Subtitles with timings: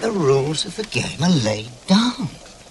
[0.00, 2.28] The rules of the game are laid down.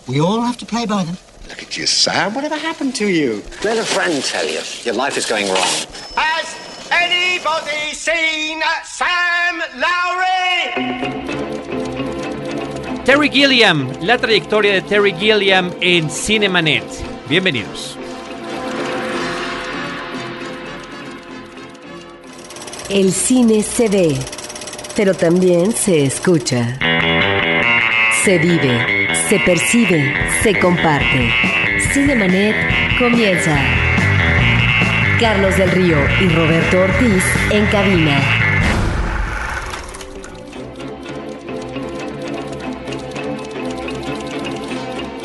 [0.07, 1.15] We all have to play by them.
[1.47, 2.33] Look at you, Sam.
[2.33, 3.43] Whatever happened to you?
[3.63, 4.61] Let a friend tell you.
[4.83, 5.85] Your life is going wrong.
[6.17, 6.55] Has
[6.89, 10.73] anybody seen uh, Sam Lowry?
[13.05, 16.83] Terry Gilliam, la trayectoria de Terry Gilliam en Cinemanet.
[17.27, 17.95] Bienvenidos.
[22.89, 24.17] El cine se ve,
[24.95, 26.79] pero también se escucha.
[28.29, 31.31] Se vive, se percibe, se comparte.
[31.91, 32.55] Cinemanet
[32.99, 33.57] comienza.
[35.19, 38.21] Carlos del Río y Roberto Ortiz en cabina.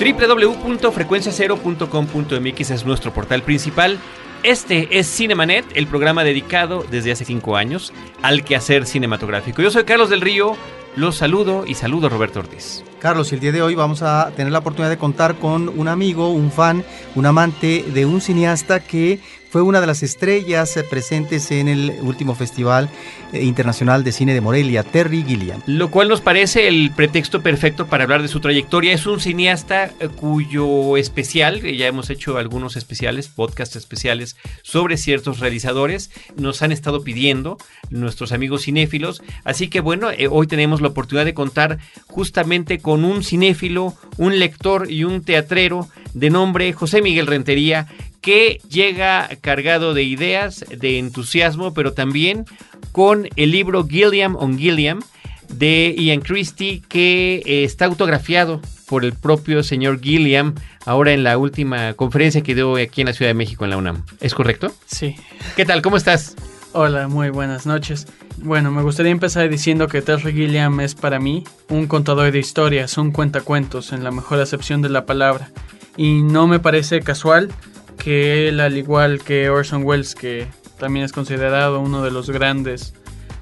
[0.01, 3.99] www.frecuenciacero.com.mx es nuestro portal principal.
[4.43, 9.61] Este es Cinemanet, el programa dedicado desde hace cinco años al quehacer cinematográfico.
[9.61, 10.57] Yo soy Carlos del Río,
[10.97, 12.85] los saludo y saludo a Roberto Ortiz.
[13.01, 16.31] Carlos, el día de hoy vamos a tener la oportunidad de contar con un amigo,
[16.31, 19.21] un fan, un amante de un cineasta que
[19.55, 22.91] fue una de las estrellas eh, presentes en el último Festival
[23.33, 25.63] eh, Internacional de Cine de Morelia, Terry Gilliam.
[25.67, 28.93] Lo cual nos parece el pretexto perfecto para hablar de su trayectoria.
[28.93, 35.39] Es un cineasta eh, cuyo especial, ya hemos hecho algunos especiales, podcast especiales sobre ciertos
[35.39, 37.57] realizadores, nos han estado pidiendo
[37.91, 39.23] nuestros amigos cinéfilos.
[39.45, 44.91] Así que bueno, hoy tenemos la oportunidad de contar justamente con un cinéfilo, un lector
[44.91, 47.87] y un teatrero de nombre José Miguel Rentería,
[48.21, 52.47] que llega cargado de ideas, de entusiasmo, pero también
[52.93, 55.01] con el libro Gilliam on Gilliam
[55.49, 60.55] de Ian Christie, que eh, está autografiado por el propio señor Gilliam
[60.87, 63.77] ahora en la última conferencia que dio aquí en la Ciudad de México en la
[63.77, 64.05] UNAM.
[64.21, 64.73] ¿Es correcto?
[64.87, 65.17] Sí.
[65.57, 65.83] ¿Qué tal?
[65.83, 66.37] ¿Cómo estás?
[66.73, 68.07] Hola, muy buenas noches.
[68.39, 72.99] Bueno, me gustaría empezar diciendo que Terry Gilliam es para mí un contador de historias,
[72.99, 75.51] un cuentacuentos en la mejor acepción de la palabra.
[75.97, 77.51] Y no me parece casual
[77.99, 82.95] que él, al igual que Orson Welles, que también es considerado uno de los grandes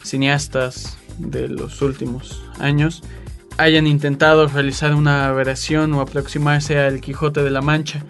[0.02, 3.02] cineastas de los últimos años,
[3.58, 8.04] hayan intentado realizar una versión o aproximarse al Quijote de la Mancha,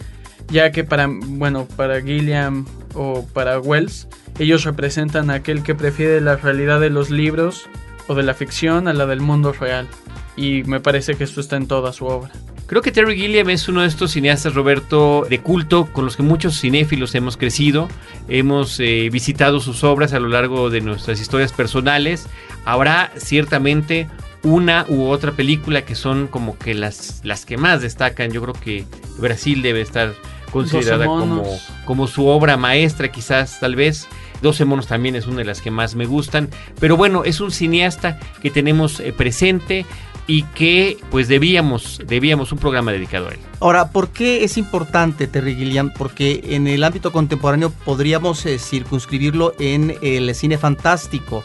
[0.48, 4.08] ya que para, bueno, para Gilliam o para Wells,
[4.38, 7.68] ellos representan a aquel que prefiere la realidad de los libros
[8.08, 9.88] o de la ficción a la del mundo real,
[10.36, 12.30] y me parece que esto está en toda su obra.
[12.66, 16.22] Creo que Terry Gilliam es uno de estos cineastas, Roberto, de culto, con los que
[16.22, 17.88] muchos cinéfilos hemos crecido.
[18.28, 22.28] Hemos eh, visitado sus obras a lo largo de nuestras historias personales.
[22.64, 24.08] Habrá ciertamente
[24.42, 28.30] una u otra película que son como que las, las que más destacan.
[28.30, 28.86] Yo creo que
[29.18, 30.14] Brasil debe estar
[30.50, 31.44] considerada como,
[31.84, 34.08] como su obra maestra, quizás, tal vez.
[34.40, 36.48] 12 monos también es una de las que más me gustan.
[36.80, 39.84] Pero bueno, es un cineasta que tenemos eh, presente
[40.26, 43.40] y que pues debíamos, debíamos un programa dedicado a él.
[43.60, 45.92] Ahora, ¿por qué es importante Terry Gilliam?
[45.96, 51.44] Porque en el ámbito contemporáneo podríamos eh, circunscribirlo en el cine fantástico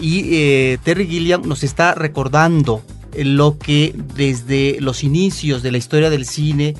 [0.00, 2.82] y eh, Terry Gilliam nos está recordando
[3.16, 6.74] lo que desde los inicios de la historia del cine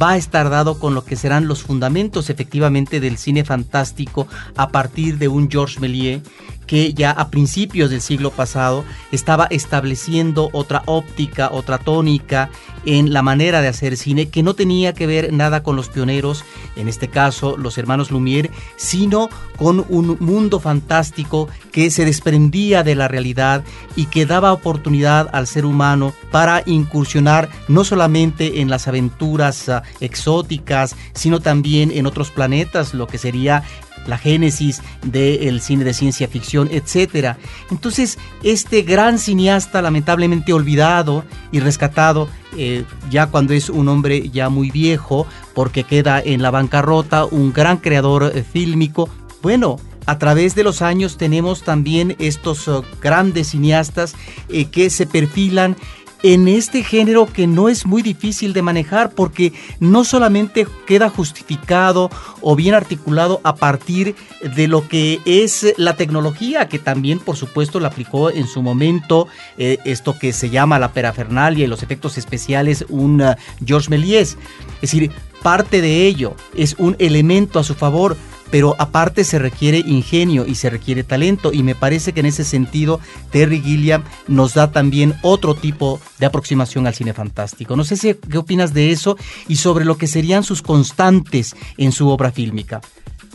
[0.00, 4.26] va a estar dado con lo que serán los fundamentos efectivamente del cine fantástico
[4.56, 6.22] a partir de un Georges Méliès
[6.66, 12.50] que ya a principios del siglo pasado estaba estableciendo otra óptica, otra tónica
[12.84, 16.44] en la manera de hacer cine que no tenía que ver nada con los pioneros,
[16.76, 22.94] en este caso los hermanos Lumière, sino con un mundo fantástico que se desprendía de
[22.94, 23.64] la realidad
[23.96, 29.82] y que daba oportunidad al ser humano para incursionar no solamente en las aventuras ah,
[30.00, 33.62] exóticas, sino también en otros planetas, lo que sería
[34.06, 37.36] la génesis del cine de ciencia ficción, etc.
[37.70, 44.48] Entonces, este gran cineasta lamentablemente olvidado y rescatado, eh, ya cuando es un hombre ya
[44.48, 49.08] muy viejo, porque queda en la bancarrota, un gran creador eh, fílmico,
[49.42, 54.14] bueno, a través de los años tenemos también estos oh, grandes cineastas
[54.48, 55.76] eh, que se perfilan
[56.22, 62.10] en este género que no es muy difícil de manejar porque no solamente queda justificado
[62.40, 64.14] o bien articulado a partir
[64.56, 69.28] de lo que es la tecnología, que también por supuesto la aplicó en su momento
[69.58, 73.22] eh, esto que se llama la perafernalia y los efectos especiales un
[73.64, 74.36] George Méliès.
[74.76, 75.10] Es decir,
[75.42, 78.16] parte de ello es un elemento a su favor,
[78.52, 82.44] pero aparte se requiere ingenio y se requiere talento y me parece que en ese
[82.44, 83.00] sentido
[83.30, 87.76] Terry Gilliam nos da también otro tipo de aproximación al cine fantástico.
[87.76, 89.16] No sé si, qué opinas de eso
[89.48, 92.82] y sobre lo que serían sus constantes en su obra fílmica.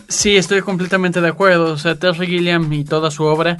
[0.08, 1.74] Sí, estoy completamente de acuerdo.
[1.74, 3.58] O sea, Terry Gilliam y toda su obra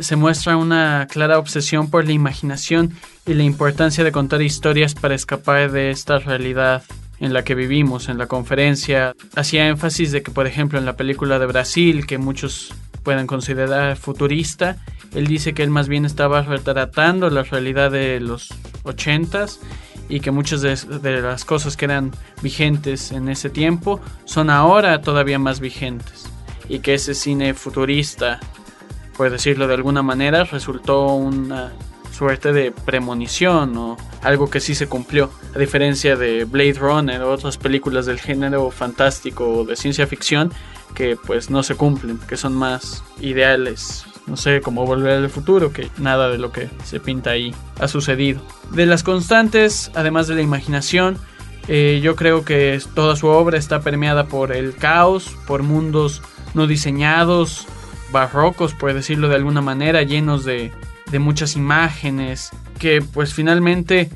[0.00, 2.92] se muestra una clara obsesión por la imaginación
[3.24, 6.82] y la importancia de contar historias para escapar de esta realidad
[7.20, 8.08] en la que vivimos.
[8.08, 12.18] En la conferencia hacía énfasis de que, por ejemplo, en la película de Brasil, que
[12.18, 14.76] muchos pueden considerar futurista,
[15.14, 18.48] él dice que él más bien estaba retratando la realidad de los
[18.82, 19.60] ochentas
[20.08, 22.12] y que muchas de, de, las cosas que eran
[22.42, 26.28] vigentes en ese tiempo son ahora todavía más vigentes
[26.68, 28.40] y que ese cine futurista,
[29.16, 31.72] por decirlo de alguna manera, resultó una
[32.18, 37.30] suerte de premonición o algo que sí se cumplió, a diferencia de Blade Runner o
[37.30, 40.52] otras películas del género fantástico o de ciencia ficción
[40.96, 45.72] que pues no se cumplen, que son más ideales, no sé, como volver al futuro,
[45.72, 48.40] que nada de lo que se pinta ahí ha sucedido.
[48.72, 51.18] De las constantes, además de la imaginación,
[51.68, 56.20] eh, yo creo que toda su obra está permeada por el caos, por mundos
[56.54, 57.68] no diseñados,
[58.10, 60.72] barrocos, por decirlo de alguna manera, llenos de,
[61.10, 64.10] de muchas imágenes, que pues finalmente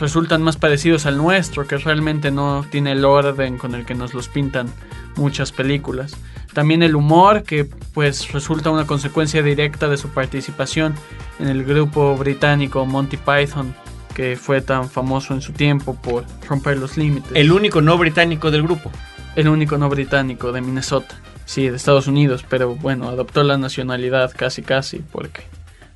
[0.00, 4.14] resultan más parecidos al nuestro, que realmente no tiene el orden con el que nos
[4.14, 4.68] los pintan
[5.16, 6.16] muchas películas.
[6.52, 10.94] También el humor, que pues resulta una consecuencia directa de su participación
[11.38, 13.74] en el grupo británico Monty Python,
[14.14, 17.30] que fue tan famoso en su tiempo por romper los límites.
[17.34, 18.90] El único no británico del grupo.
[19.34, 21.20] El único no británico de Minnesota.
[21.44, 25.42] Sí, de Estados Unidos, pero bueno, adoptó la nacionalidad casi casi porque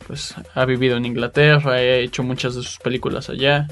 [0.07, 3.69] pues ha vivido en Inglaterra, ha hecho muchas de sus películas allá.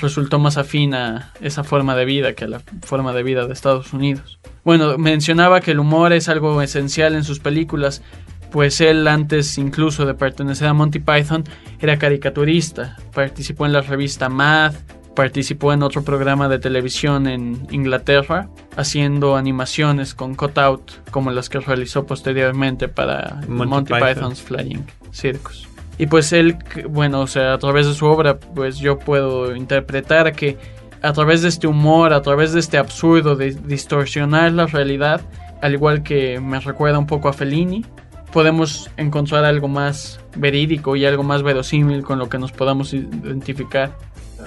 [0.00, 3.52] Resultó más afín a esa forma de vida que a la forma de vida de
[3.52, 4.38] Estados Unidos.
[4.64, 8.02] Bueno, mencionaba que el humor es algo esencial en sus películas,
[8.50, 11.44] pues él antes incluso de pertenecer a Monty Python
[11.80, 14.74] era caricaturista, participó en la revista Mad,
[15.14, 21.60] participó en otro programa de televisión en Inglaterra, haciendo animaciones con cutout como las que
[21.60, 24.14] realizó posteriormente para Monty, Monty Python.
[24.14, 24.84] Python's Flying
[25.16, 25.68] Circus.
[25.98, 26.58] Y pues él,
[26.90, 30.58] bueno, o sea, a través de su obra, pues yo puedo interpretar que
[31.02, 35.22] a través de este humor, a través de este absurdo de distorsionar la realidad,
[35.62, 37.84] al igual que me recuerda un poco a Fellini,
[38.32, 43.96] podemos encontrar algo más verídico y algo más verosímil con lo que nos podamos identificar,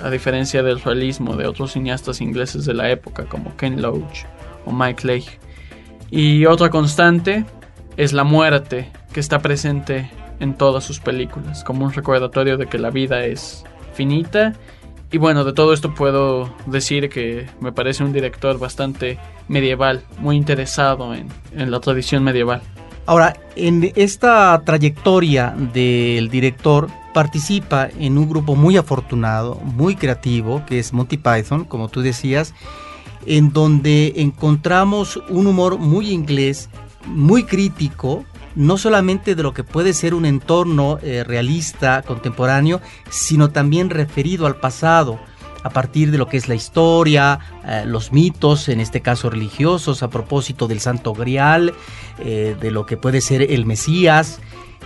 [0.04, 4.26] a diferencia del realismo de otros cineastas ingleses de la época como Ken Loach
[4.66, 5.26] o Mike Leigh.
[6.12, 7.46] Y otra constante
[7.98, 12.78] es la muerte que está presente en todas sus películas, como un recordatorio de que
[12.78, 13.64] la vida es
[13.94, 14.54] finita.
[15.12, 20.36] Y bueno, de todo esto puedo decir que me parece un director bastante medieval, muy
[20.36, 22.62] interesado en, en la tradición medieval.
[23.06, 30.78] Ahora, en esta trayectoria del director participa en un grupo muy afortunado, muy creativo, que
[30.78, 32.54] es Monty Python, como tú decías,
[33.26, 36.70] en donde encontramos un humor muy inglés,
[37.08, 38.26] muy crítico,
[38.56, 44.46] no solamente de lo que puede ser un entorno eh, realista, contemporáneo, sino también referido
[44.46, 45.20] al pasado,
[45.64, 50.04] a partir de lo que es la historia, eh, los mitos, en este caso religiosos,
[50.04, 51.74] a propósito del Santo Grial,
[52.20, 54.40] eh, de lo que puede ser el Mesías.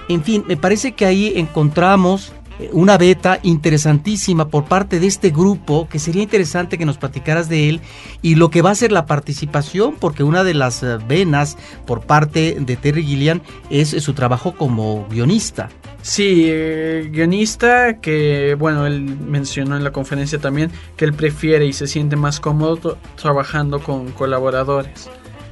[0.10, 2.34] En fin, me parece que ahí encontramos
[2.72, 7.70] una beta interesantísima por parte de este grupo que sería interesante que nos platicaras de
[7.70, 7.82] él
[8.22, 12.58] y lo que va a ser la participación porque una de las venas por parte
[12.60, 15.70] de Terry Gilliam es su trabajo como guionista.
[16.04, 21.72] Sí, eh, guionista que, bueno, él mencionó en la conferencia también que él prefiere y
[21.72, 25.10] se siente más cómodo trabajando con colaboradores.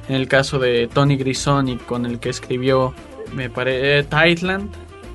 [0.08, 2.92] En el caso de Tony Grisoni, con el que escribió,
[3.34, 4.70] me parece, Tightland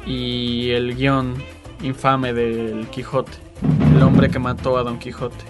[0.07, 1.35] y el guion
[1.81, 3.31] infame del Quijote,
[3.95, 5.45] el hombre que mató a Don Quijote.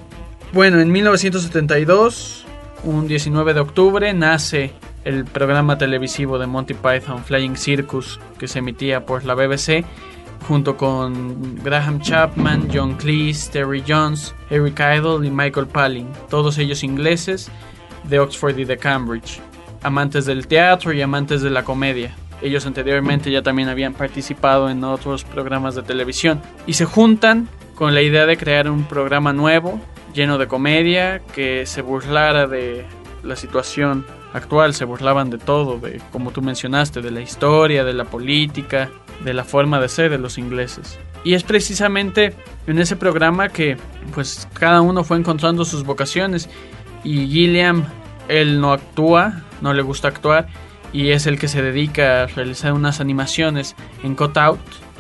[0.53, 2.45] Bueno, en 1972,
[2.83, 8.59] un 19 de octubre, nace el programa televisivo de Monty Python Flying Circus que se
[8.59, 9.85] emitía por la BBC
[10.47, 16.83] junto con Graham Chapman, John Cleese, Terry Jones, Eric Idle y Michael Palin, todos ellos
[16.83, 17.49] ingleses
[18.03, 19.41] de Oxford y de Cambridge,
[19.83, 22.15] amantes del teatro y amantes de la comedia.
[22.41, 27.93] Ellos anteriormente ya también habían participado en otros programas de televisión y se juntan con
[27.93, 29.79] la idea de crear un programa nuevo,
[30.13, 32.85] lleno de comedia, que se burlara de
[33.23, 37.93] la situación actual, se burlaban de todo, de como tú mencionaste, de la historia, de
[37.93, 38.89] la política,
[39.23, 40.99] de la forma de ser de los ingleses.
[41.23, 42.33] Y es precisamente
[42.67, 43.77] en ese programa que
[44.13, 46.49] pues cada uno fue encontrando sus vocaciones
[47.03, 47.85] y Gilliam
[48.27, 50.47] él no actúa, no le gusta actuar
[50.93, 54.59] y es el que se dedica a realizar unas animaciones en cutout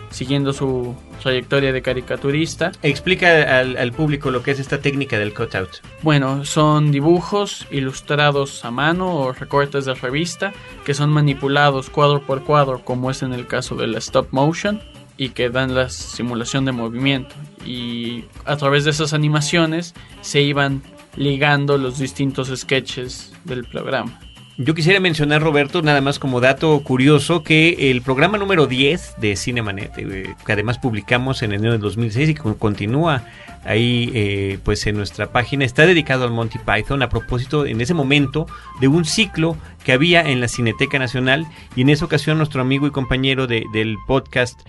[0.09, 2.71] siguiendo su trayectoria de caricaturista.
[2.83, 5.69] Explica al, al público lo que es esta técnica del cutout.
[6.01, 10.53] Bueno, son dibujos ilustrados a mano o recortes de revista
[10.85, 14.81] que son manipulados cuadro por cuadro, como es en el caso de la stop motion,
[15.17, 17.35] y que dan la simulación de movimiento.
[17.65, 20.83] Y a través de esas animaciones se iban
[21.15, 24.19] ligando los distintos sketches del programa.
[24.59, 29.35] Yo quisiera mencionar, Roberto, nada más como dato curioso, que el programa número 10 de
[29.35, 33.23] Cinemanet, eh, que además publicamos en enero de 2006 y que continúa
[33.65, 37.93] ahí eh, pues en nuestra página, está dedicado al Monty Python a propósito en ese
[37.93, 38.47] momento
[38.81, 41.45] de un ciclo que había en la Cineteca Nacional.
[41.75, 44.59] Y en esa ocasión nuestro amigo y compañero de, del podcast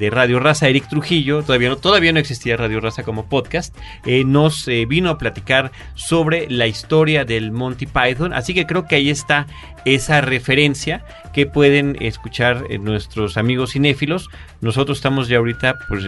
[0.00, 3.76] de Radio Raza, Eric Trujillo, todavía no, todavía no existía Radio Raza como podcast,
[4.06, 8.86] eh, nos eh, vino a platicar sobre la historia del Monty Python, así que creo
[8.86, 9.46] que ahí está
[9.84, 11.04] esa referencia
[11.34, 14.28] que pueden escuchar eh, nuestros amigos cinéfilos.
[14.62, 16.00] Nosotros estamos ya ahorita por,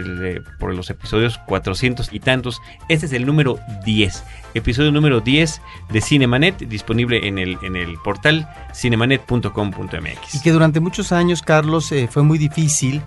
[0.59, 6.01] por los episodios 400 y tantos, este es el número 10, episodio número 10 de
[6.01, 10.35] Cinemanet, disponible en el, en el portal cinemanet.com.mx.
[10.35, 13.03] Y que durante muchos años, Carlos, fue muy difícil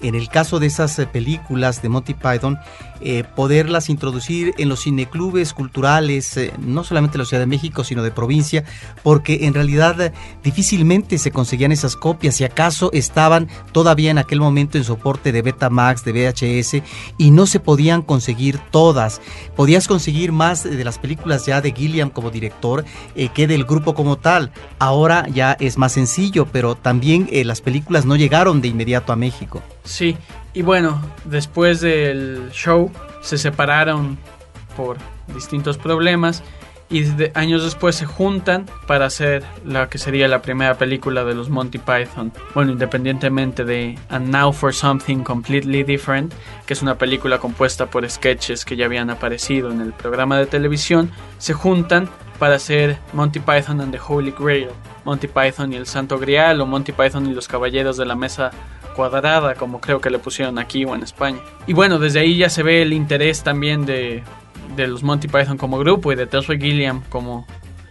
[0.00, 2.58] en el caso de esas eh, películas de Monty Python,
[3.00, 7.84] eh, poderlas introducir en los cineclubes culturales, eh, no solamente de la Ciudad de México,
[7.84, 8.64] sino de provincia,
[9.02, 10.12] porque en realidad
[10.42, 15.42] difícilmente se conseguían esas copias, si acaso estaban todavía en aquel momento en soporte de
[15.42, 16.82] Betamax, de VHS,
[17.18, 19.20] y no se podían conseguir todas.
[19.56, 22.84] Podías conseguir más de las películas ya de Gilliam como director
[23.34, 24.52] que del grupo como tal.
[24.78, 29.62] Ahora ya es más sencillo, pero también las películas no llegaron de inmediato a México.
[29.88, 30.16] Sí,
[30.52, 32.90] y bueno, después del show
[33.22, 34.18] se separaron
[34.76, 34.98] por
[35.34, 36.42] distintos problemas
[36.90, 41.34] y de- años después se juntan para hacer la que sería la primera película de
[41.34, 42.32] los Monty Python.
[42.54, 46.32] Bueno, independientemente de And Now for Something Completely Different,
[46.66, 50.46] que es una película compuesta por sketches que ya habían aparecido en el programa de
[50.46, 54.68] televisión, se juntan para hacer Monty Python and the Holy Grail,
[55.04, 58.50] Monty Python y el Santo Grial o Monty Python y los Caballeros de la Mesa
[58.98, 61.38] cuadrada, como creo que le pusieron aquí o en España.
[61.68, 64.24] Y bueno, desde ahí ya se ve el interés también de,
[64.74, 67.46] de los Monty Python como grupo y de Terry Gilliam como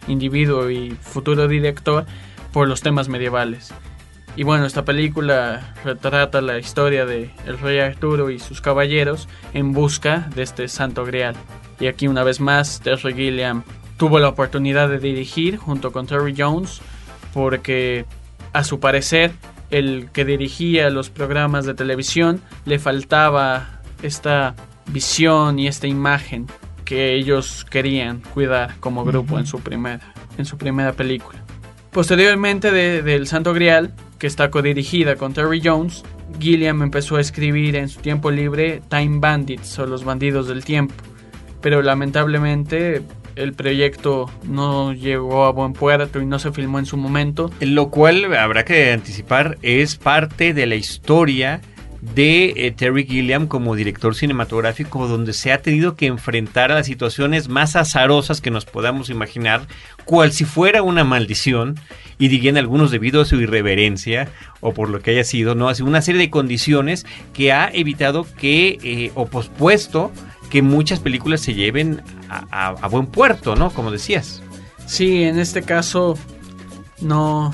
[0.09, 2.05] individuo y futuro director
[2.51, 3.73] por los temas medievales.
[4.35, 9.71] Y bueno, esta película retrata la historia de el rey Arturo y sus caballeros en
[9.71, 11.37] busca de este santo grial.
[11.79, 13.63] Y aquí una vez más Terry Gilliam
[13.95, 16.81] tuvo la oportunidad de dirigir junto con Terry Jones
[17.33, 18.05] porque
[18.51, 19.31] a su parecer
[19.69, 24.55] el que dirigía los programas de televisión le faltaba esta
[24.87, 26.47] visión y esta imagen
[26.85, 31.39] que ellos querían cuidar como grupo en su primera en su primera película.
[31.91, 36.03] Posteriormente de, del Santo Grial, que está codirigida con Terry Jones,
[36.39, 40.93] Gilliam empezó a escribir en su tiempo libre Time Bandits o los bandidos del tiempo,
[41.61, 43.01] pero lamentablemente
[43.37, 47.51] el proyecto no llegó a buen puerto y no se filmó en su momento.
[47.59, 51.61] Lo cual habrá que anticipar es parte de la historia
[52.01, 56.85] de eh, Terry Gilliam como director cinematográfico donde se ha tenido que enfrentar a las
[56.85, 59.67] situaciones más azarosas que nos podamos imaginar,
[60.05, 61.75] cual si fuera una maldición,
[62.19, 64.29] y dirían algunos debido a su irreverencia
[64.59, 65.69] o por lo que haya sido, ¿no?
[65.69, 70.11] Hace una serie de condiciones que ha evitado que, eh, o pospuesto,
[70.49, 73.69] que muchas películas se lleven a, a- a buen puerto, ¿no?
[73.71, 74.41] Como decías.
[74.85, 76.17] Sí, en este caso
[77.01, 77.53] no,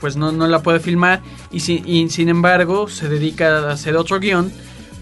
[0.00, 1.20] pues no, no la puede filmar
[1.50, 4.52] y, si- y sin embargo se dedica a hacer otro guion,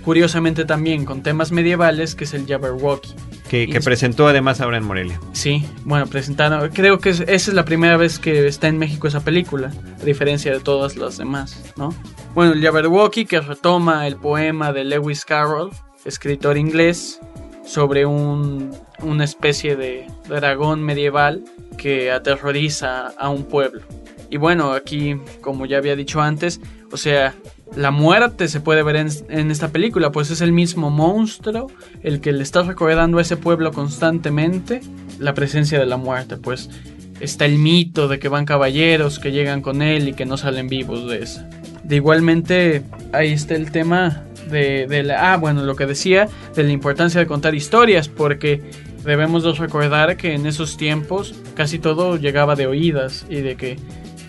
[0.04, 3.14] curiosamente también con temas medievales, que es el Jabberwocky.
[3.50, 5.18] Que, presentó además ahora en Morelia.
[5.32, 9.08] Sí, bueno, presentaron, creo que es- esa es la primera vez que está en México
[9.08, 11.92] esa película, a diferencia de todas las demás, ¿no?
[12.34, 15.70] Bueno, el Jabberwocky que retoma el poema de Lewis Carroll,
[16.04, 17.18] escritor inglés,
[17.70, 21.44] sobre un, una especie de dragón medieval
[21.78, 23.82] que aterroriza a un pueblo.
[24.28, 26.60] Y bueno, aquí, como ya había dicho antes,
[26.90, 27.32] o sea,
[27.76, 31.68] la muerte se puede ver en, en esta película, pues es el mismo monstruo
[32.02, 34.80] el que le está recordando a ese pueblo constantemente
[35.20, 36.70] la presencia de la muerte, pues
[37.20, 40.66] está el mito de que van caballeros que llegan con él y que no salen
[40.66, 41.40] vivos de eso.
[41.84, 45.32] De igualmente, ahí está el tema de, la...
[45.32, 48.62] Ah, bueno, lo que decía de la importancia de contar historias, porque
[49.04, 53.78] debemos de recordar que en esos tiempos casi todo llegaba de oídas y de que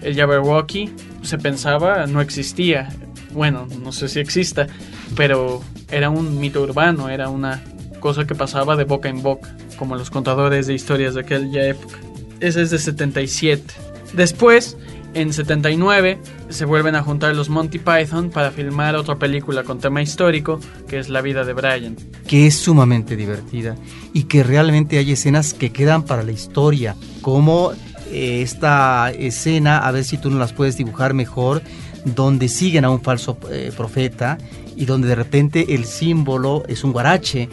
[0.02, 0.90] el Jabberwocky
[1.22, 2.90] se pensaba no existía.
[3.34, 4.68] Bueno, no sé si exista,
[5.16, 7.62] pero era un mito urbano, era una
[8.00, 11.98] cosa que pasaba de boca en boca, como los contadores de historias de aquella época.
[12.40, 13.74] Ese es de 77.
[14.14, 14.78] Después,
[15.14, 20.02] En 79 se vuelven a juntar los Monty Python para filmar otra película con tema
[20.02, 21.98] histórico, que es La vida de Brian.
[22.28, 23.76] que es sumamente divertida
[24.14, 27.74] y que realmente hay escenas que quedan para la historia, como
[28.10, 31.62] eh, esta escena, a ver si tú nos las puedes dibujar mejor,
[32.06, 34.38] donde siguen a un falso eh, profeta
[34.78, 37.50] y donde de repente el símbolo es un guarache,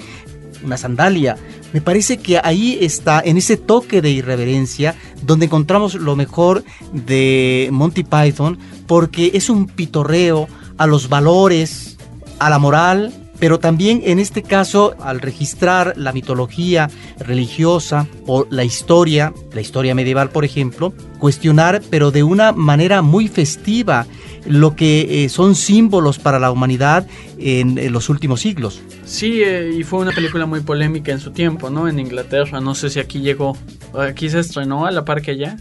[0.63, 1.37] una sandalia.
[1.73, 7.69] Me parece que ahí está, en ese toque de irreverencia, donde encontramos lo mejor de
[7.73, 10.49] Monty Python, porque es un pitorreo
[10.79, 11.99] a los valores,
[12.39, 18.65] a la moral, pero también en este caso al registrar la mitología religiosa o la
[18.65, 24.07] historia, la historia medieval por ejemplo, cuestionar pero de una manera muy festiva
[24.47, 27.07] lo que eh, son símbolos para la humanidad
[27.39, 28.81] en, en los últimos siglos.
[29.05, 31.89] Sí, eh, y fue una película muy polémica en su tiempo, ¿no?
[31.89, 33.57] En Inglaterra, no sé si aquí llegó,
[33.95, 35.57] aquí se estrenó a la par que allá,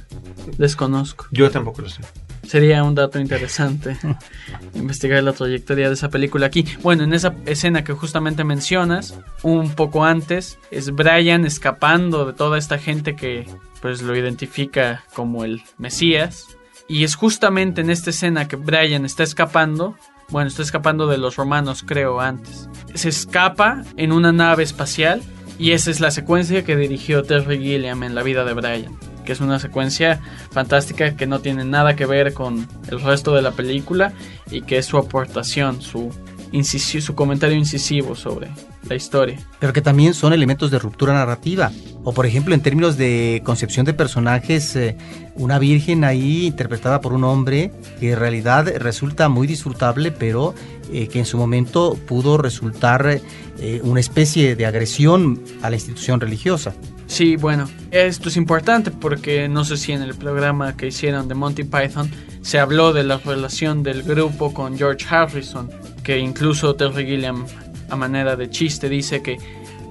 [0.57, 1.27] desconozco.
[1.31, 2.01] Yo tampoco lo sé.
[2.47, 3.97] Sería un dato interesante
[4.73, 6.65] investigar la trayectoria de esa película aquí.
[6.81, 12.57] Bueno, en esa escena que justamente mencionas, un poco antes, es Brian escapando de toda
[12.57, 13.45] esta gente que
[13.81, 16.47] pues lo identifica como el Mesías.
[16.87, 19.97] Y es justamente en esta escena que Brian está escapando.
[20.29, 22.69] Bueno, está escapando de los romanos, creo, antes.
[22.93, 25.21] Se escapa en una nave espacial.
[25.59, 29.33] Y esa es la secuencia que dirigió Terry Gilliam en la vida de Brian que
[29.33, 33.51] es una secuencia fantástica que no tiene nada que ver con el resto de la
[33.51, 34.13] película
[34.49, 36.11] y que es su aportación, su,
[36.53, 38.47] incisi- su comentario incisivo sobre
[38.87, 39.37] la historia.
[39.59, 41.73] pero que también son elementos de ruptura narrativa.
[42.05, 44.95] O por ejemplo, en términos de concepción de personajes, eh,
[45.35, 50.55] una virgen ahí interpretada por un hombre que en realidad resulta muy disfrutable, pero
[50.93, 53.19] eh, que en su momento pudo resultar
[53.59, 56.73] eh, una especie de agresión a la institución religiosa.
[57.07, 61.35] Sí, bueno, esto es importante porque no sé si en el programa que hicieron de
[61.35, 62.11] Monty Python
[62.41, 65.69] se habló de la relación del grupo con George Harrison,
[66.03, 67.45] que incluso Terry Gilliam
[67.89, 69.37] a manera de chiste dice que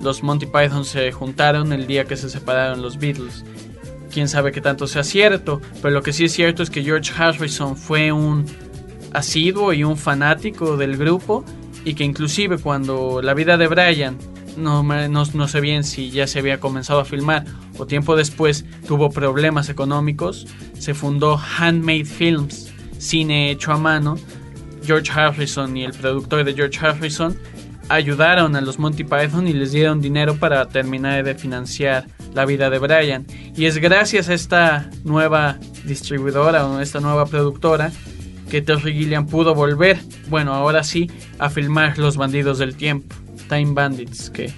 [0.00, 3.44] los Monty Python se juntaron el día que se separaron los Beatles.
[4.12, 7.12] Quién sabe qué tanto sea cierto, pero lo que sí es cierto es que George
[7.16, 8.44] Harrison fue un
[9.14, 11.44] asiduo y un fanático del grupo
[11.84, 14.18] y que inclusive cuando la vida de Brian
[14.56, 17.44] no, no, no sé bien si ya se había comenzado a filmar
[17.78, 20.46] o tiempo después tuvo problemas económicos,
[20.78, 24.16] se fundó Handmade Films, cine hecho a mano.
[24.84, 27.36] George Harrison y el productor de George Harrison
[27.88, 32.70] ayudaron a los Monty Python y les dieron dinero para terminar de financiar la vida
[32.70, 33.26] de Brian.
[33.56, 37.90] Y es gracias a esta nueva distribuidora o esta nueva productora
[38.50, 43.16] que Terry Gilliam pudo volver, bueno, ahora sí, a filmar Los Bandidos del Tiempo,
[43.48, 44.52] Time Bandits, que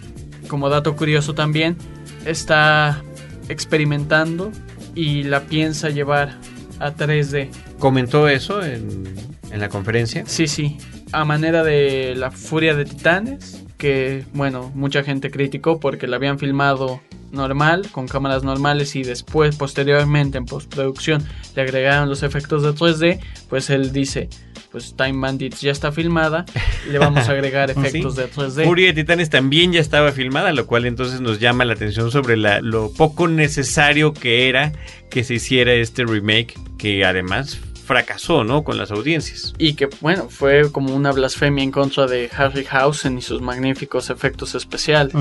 [0.48, 1.76] como dato curioso también
[2.24, 3.02] está
[3.48, 4.50] experimentando
[4.94, 6.38] y la piensa llevar
[6.80, 7.48] a 3D.
[7.78, 9.04] ¿Comentó eso en,
[9.50, 10.24] en la conferencia?
[10.26, 10.78] Sí, sí,
[11.12, 16.38] a manera de La Furia de Titanes, que bueno, mucha gente criticó porque la habían
[16.38, 21.22] filmado normal, con cámaras normales y después, posteriormente en postproducción,
[21.54, 24.28] le agregaron los efectos de 3D, pues él dice,
[24.78, 26.44] pues Time Bandits ya está filmada,
[26.90, 28.20] le vamos a agregar efectos Sí.
[28.20, 28.64] de 3D.
[28.64, 32.36] Furia de Titanes también ya estaba filmada, lo cual entonces nos llama la atención sobre
[32.36, 34.72] la- lo poco necesario que era
[35.10, 38.64] que se hiciera este remake, que además fracasó, ¿no?
[38.64, 39.54] Con las audiencias.
[39.58, 44.54] Y que bueno, fue como una blasfemia en contra de Harryhausen y sus magníficos efectos
[44.54, 45.14] especiales.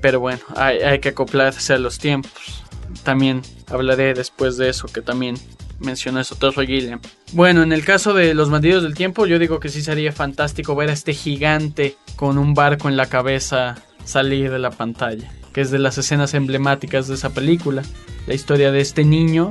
[0.00, 2.62] Pero bueno, hay, hay que acoplarse a los tiempos.
[3.02, 5.36] También hablaré después de eso, que también
[5.80, 7.00] mencionó eso Terry Gilliam.
[7.32, 10.74] Bueno, en el caso de Los Bandidos del Tiempo, yo digo que sí sería fantástico
[10.74, 15.30] ver a este gigante con un barco en la cabeza salir de la pantalla.
[15.52, 17.82] Que es de las escenas emblemáticas de esa película.
[18.26, 19.50] La historia de este niño,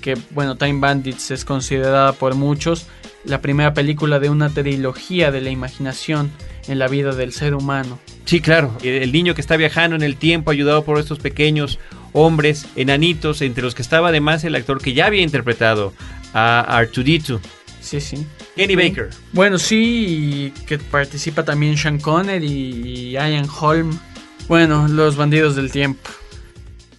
[0.00, 2.86] que bueno, Time Bandits es considerada por muchos
[3.24, 6.30] la primera película de una trilogía de la imaginación
[6.68, 7.98] en la vida del ser humano.
[8.24, 8.76] Sí, claro.
[8.82, 11.78] El niño que está viajando en el tiempo, ayudado por estos pequeños
[12.14, 15.92] hombres, enanitos, entre los que estaba además el actor que ya había interpretado
[16.32, 17.40] a R2D2,
[17.84, 18.26] Sí, sí.
[18.56, 19.10] Kenny Baker.
[19.32, 23.98] Bueno, sí, y que participa también Sean Connery y Ian Holm.
[24.48, 26.08] Bueno, los bandidos del tiempo.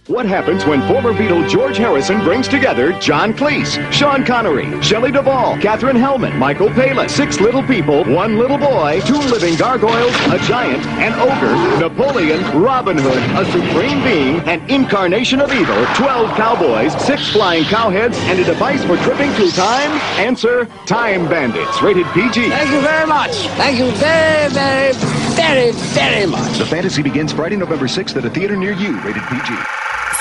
[0.08, 5.58] What happens when former Beatle George Harrison brings together John Cleese, Sean Connery, Shelley Duvall,
[5.58, 10.86] Katherine Hellman, Michael Palin, six little people, one little boy, two living gargoyles, a giant,
[11.02, 17.32] an ogre, Napoleon, Robin Hood, a supreme being, an incarnation of evil, 12 cowboys, six
[17.32, 19.90] flying cowheads, and a device for tripping through time?
[20.20, 22.48] Answer, Time Bandits, rated PG.
[22.48, 23.34] Thank you very much.
[23.58, 24.92] Thank you very, very,
[25.34, 26.58] very, very much.
[26.58, 29.52] The fantasy begins Friday, November 6th at a theater near you, rated PG.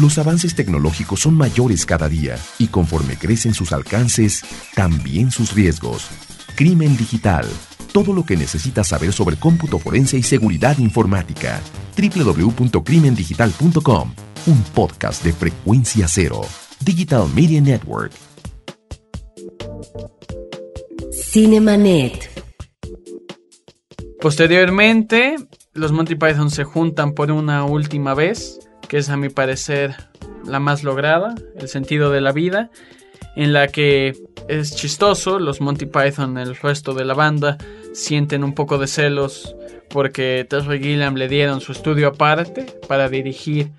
[0.00, 4.42] Los avances tecnológicos son mayores cada día y conforme crecen sus alcances,
[4.74, 6.08] también sus riesgos.
[6.54, 7.46] Crimen digital.
[7.94, 11.62] Todo lo que necesitas saber sobre cómputo forense y seguridad informática.
[11.96, 14.14] www.crimendigital.com.
[14.46, 16.42] Un podcast de frecuencia cero.
[16.80, 18.12] Digital Media Network.
[21.10, 22.28] Cinemanet.
[24.20, 25.36] Posteriormente,
[25.72, 29.94] los Monty Python se juntan por una última vez, que es a mi parecer
[30.44, 32.70] la más lograda, el sentido de la vida,
[33.34, 34.14] en la que
[34.48, 37.58] es chistoso, los Monty Python, el resto de la banda,
[37.92, 39.54] sienten un poco de celos
[39.88, 43.70] porque Terry Gilliam le dieron su estudio aparte para dirigir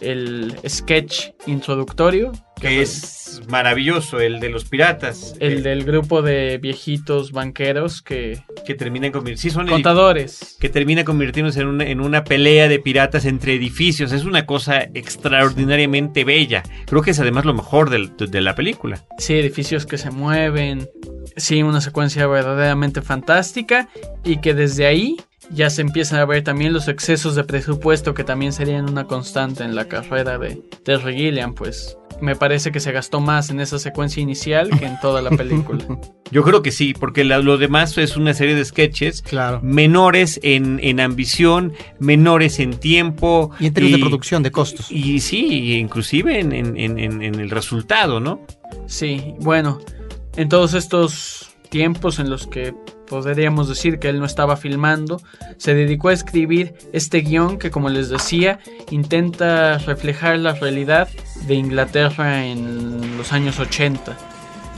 [0.00, 2.32] el sketch introductorio.
[2.60, 5.34] Que es maravilloso, el de los piratas.
[5.40, 8.42] El del grupo de viejitos banqueros que...
[8.66, 9.48] Que terminan convirtiéndose...
[9.48, 10.58] Sí, son contadores.
[10.60, 14.12] Que termina convirtiéndose en una, en una pelea de piratas entre edificios.
[14.12, 16.62] Es una cosa extraordinariamente bella.
[16.86, 19.06] Creo que es además lo mejor del- de la película.
[19.16, 20.86] Sí, edificios que se mueven.
[21.36, 23.88] Sí, una secuencia verdaderamente fantástica
[24.22, 25.16] y que desde ahí
[25.50, 29.64] ya se empiezan a ver también los excesos de presupuesto que también serían una constante
[29.64, 33.78] en la carrera de Terry Gilliam, pues me parece que se gastó más en esa
[33.78, 35.84] secuencia inicial que en toda la película.
[36.30, 39.60] Yo creo que sí, porque la- lo demás es una serie de sketches Claro.
[39.62, 43.50] menores en, en ambición, menores en tiempo.
[43.58, 44.90] Y en términos de producción, de costos.
[44.92, 48.40] Y sí, inclusive en- en- en el resultado, ¿no?
[48.86, 49.80] Sí, bueno,
[50.36, 52.74] en todos estos tiempos en los que
[53.10, 55.20] podríamos decir que él no estaba filmando,
[55.58, 61.08] se dedicó a escribir este guion que, como les decía, intenta reflejar la realidad
[61.48, 64.16] de Inglaterra en los años 80.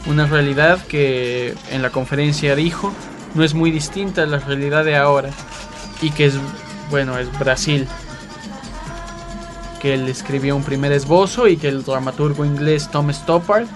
[0.06, 2.92] Una realidad que en la conferencia dijo
[3.34, 5.30] no es muy distinta a la realidad de ahora
[6.00, 6.34] y que es,
[6.90, 7.86] bueno, es Brasil.
[9.80, 13.66] Que él escribió un primer esbozo y que el dramaturgo inglés Tom Stoppard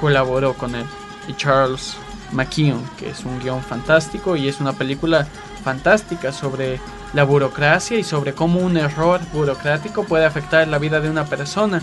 [0.00, 0.86] colaboró con él.
[1.28, 1.96] Y Charles
[2.32, 5.26] McKeown, que es un guion fantástico y es una película
[5.62, 6.80] fantástica sobre
[7.12, 11.82] la burocracia y sobre cómo un error burocrático puede afectar la vida de una persona.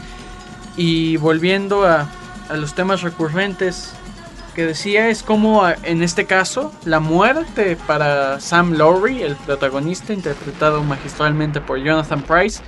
[0.78, 2.08] Y volviendo a,
[2.54, 3.94] los temas recurrentes
[4.54, 10.84] que decía, es como en este caso la muerte para Sam Lowry, el protagonista interpretado
[10.84, 12.62] magistralmente por Jonathan Price,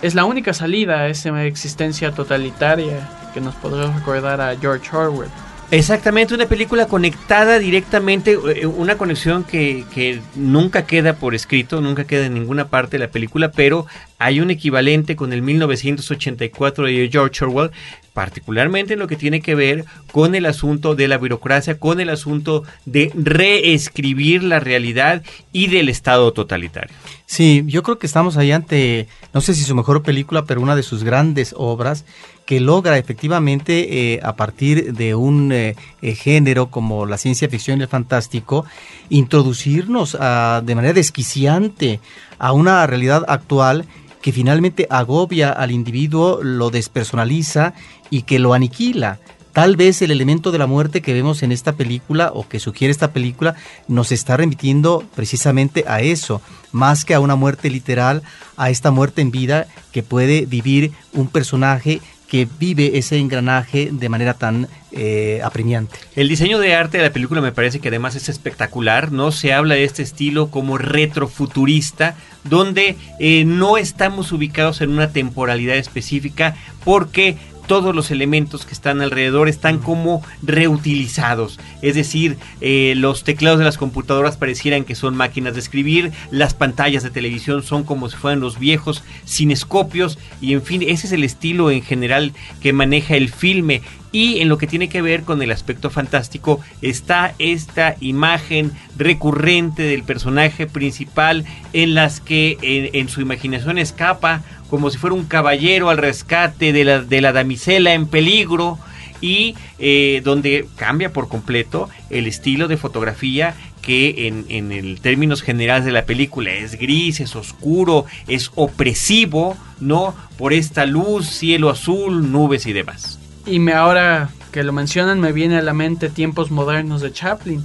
[0.00, 5.30] es la única salida a esa existencia totalitaria que nos podrá recordar a George Orwell.
[5.72, 12.04] Exactamente, una película conectada directamente, eh, una conexión que, que nunca queda por escrito, nunca
[12.04, 13.86] queda en ninguna parte de la película, pero
[14.18, 17.70] hay un equivalente con el 1984 de George Orwell,
[18.12, 22.10] particularmente en lo que tiene que ver con el asunto de la burocracia, con el
[22.10, 26.94] asunto de reescribir la realidad y del Estado totalitario.
[27.24, 30.76] Sí, yo creo que estamos ahí ante, no sé si su mejor película, pero una
[30.76, 32.04] de sus grandes obras
[32.52, 37.80] que logra efectivamente eh, a partir de un eh, eh, género como la ciencia ficción
[37.80, 38.66] y el fantástico
[39.08, 41.98] introducirnos de manera desquiciante
[42.38, 43.86] a una realidad actual
[44.20, 47.72] que finalmente agobia al individuo, lo despersonaliza
[48.10, 49.18] y que lo aniquila.
[49.54, 52.92] Tal vez el elemento de la muerte que vemos en esta película o que sugiere
[52.92, 53.54] esta película
[53.88, 58.22] nos está remitiendo precisamente a eso, más que a una muerte literal,
[58.58, 62.00] a esta muerte en vida que puede vivir un personaje
[62.32, 65.98] que vive ese engranaje de manera tan eh, apremiante.
[66.16, 69.32] El diseño de arte de la película me parece que además es espectacular, ¿no?
[69.32, 75.76] Se habla de este estilo como retrofuturista, donde eh, no estamos ubicados en una temporalidad
[75.76, 77.36] específica porque
[77.66, 81.58] todos los elementos que están alrededor están como reutilizados.
[81.80, 86.54] Es decir, eh, los teclados de las computadoras parecieran que son máquinas de escribir, las
[86.54, 91.12] pantallas de televisión son como si fueran los viejos cinescopios y en fin, ese es
[91.12, 93.82] el estilo en general que maneja el filme.
[94.14, 99.84] Y en lo que tiene que ver con el aspecto fantástico está esta imagen recurrente
[99.84, 105.26] del personaje principal en las que en, en su imaginación escapa como si fuera un
[105.26, 108.78] caballero al rescate de la, de la damisela en peligro
[109.20, 115.42] y eh, donde cambia por completo el estilo de fotografía que en, en el términos
[115.42, 120.14] generales de la película es gris, es oscuro, es opresivo, ¿no?
[120.38, 123.18] Por esta luz, cielo azul, nubes y demás.
[123.44, 127.62] Y me ahora que lo mencionan me viene a la mente tiempos modernos de Chaplin,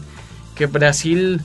[0.55, 1.39] que Brasil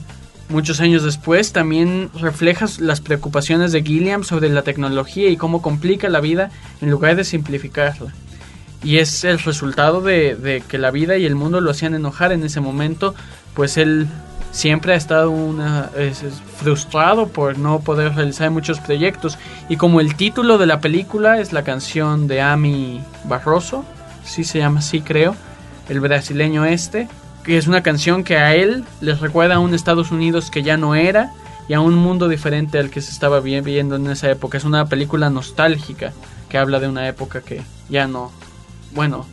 [0.49, 6.09] muchos años después también refleja las preocupaciones de Gilliam sobre la tecnología y cómo complica
[6.09, 6.51] la vida
[6.81, 8.13] en lugar de simplificarla.
[8.83, 12.43] Y es el resultado de, que la vida y el mundo lo hacían enojar en
[12.43, 13.15] ese momento,
[13.53, 14.07] pues él
[14.51, 15.33] siempre ha estado
[16.57, 19.37] frustrado por no poder realizar muchos proyectos.
[19.69, 23.85] Y como el título de la película es la canción de Ami Barroso,
[24.25, 25.35] sí se llama así creo,
[25.87, 27.07] el brasileño este,
[27.43, 30.77] que es una canción que a él les recuerda a un Estados Unidos que ya
[30.77, 31.33] no era
[31.67, 34.57] y a un mundo diferente al que se estaba viendo en esa época.
[34.57, 36.13] Es una película nostálgica
[36.49, 38.31] que habla de una época que ya no,
[38.93, 39.25] bueno,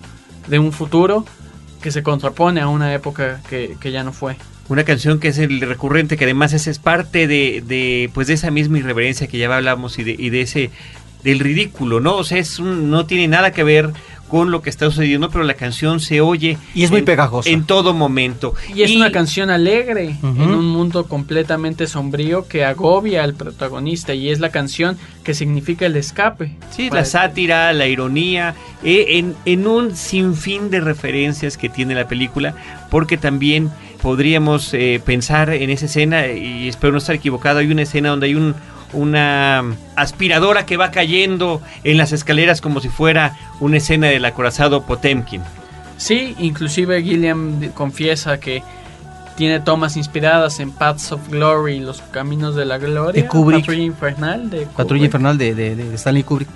[0.49, 1.25] de un futuro
[1.81, 4.37] que se contrapone a una época que, ya no fue.
[4.69, 8.51] Una canción que es el recurrente, que además es, parte de, de, pues de esa
[8.51, 10.71] misma irreverencia que ya hablamos y de, y de ese
[11.23, 12.17] del ridículo, ¿no?
[12.17, 13.91] O sea, es no tiene nada que ver
[14.31, 16.57] con lo que está sucediendo, pero la canción se oye.
[16.75, 17.51] Y es muy pegajosa.
[17.51, 18.55] En todo momento.
[18.75, 24.15] Y es una canción alegre, en un mundo completamente sombrío que agobia al protagonista.
[24.15, 26.57] Y es la canción que significa el escape.
[26.71, 32.07] Sí, la sátira, la ironía, eh, en, en un sinfín de referencias que tiene la
[32.07, 32.55] película,
[32.91, 37.83] porque también podríamos eh, pensar en esa escena, y espero no estar equivocado, hay una
[37.83, 38.55] escena donde hay un
[38.93, 39.65] una
[39.97, 45.43] aspiradora que va cayendo en las escaleras como si fuera una escena del acorazado Potemkin.
[45.97, 48.63] Sí, inclusive Gilliam confiesa que
[49.37, 53.61] tiene tomas inspiradas en Paths of Glory, Los Caminos de la Gloria, de Kubrick.
[53.61, 56.49] Patrulla Infernal de Patrulla Infernal de, de Stanley Kubrick.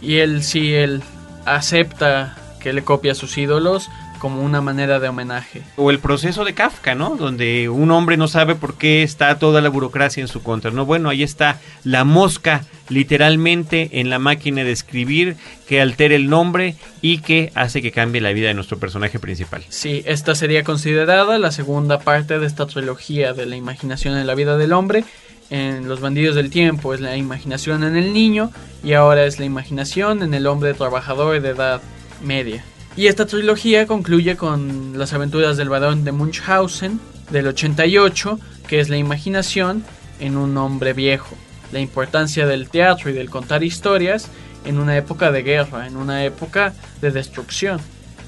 [0.00, 1.02] Y él sí, él
[1.44, 3.90] acepta que le copia a sus ídolos,
[4.22, 5.62] como una manera de homenaje.
[5.74, 7.16] O el proceso de Kafka, ¿no?
[7.16, 10.86] Donde un hombre no sabe por qué está toda la burocracia en su contra, ¿no?
[10.86, 16.76] Bueno, ahí está la mosca literalmente en la máquina de escribir que altera el nombre
[17.00, 19.64] y que hace que cambie la vida de nuestro personaje principal.
[19.70, 24.36] Sí, esta sería considerada la segunda parte de esta trilogía de la imaginación en la
[24.36, 25.02] vida del hombre.
[25.50, 28.52] En Los bandidos del tiempo es la imaginación en el niño
[28.84, 31.82] y ahora es la imaginación en el hombre trabajador de edad
[32.22, 32.64] media.
[32.96, 37.00] Y esta trilogía concluye con las aventuras del varón de Munchausen
[37.30, 39.82] del 88, que es la imaginación
[40.20, 41.34] en un hombre viejo,
[41.72, 44.28] la importancia del teatro y del contar historias
[44.64, 47.80] en una época de guerra, en una época de destrucción.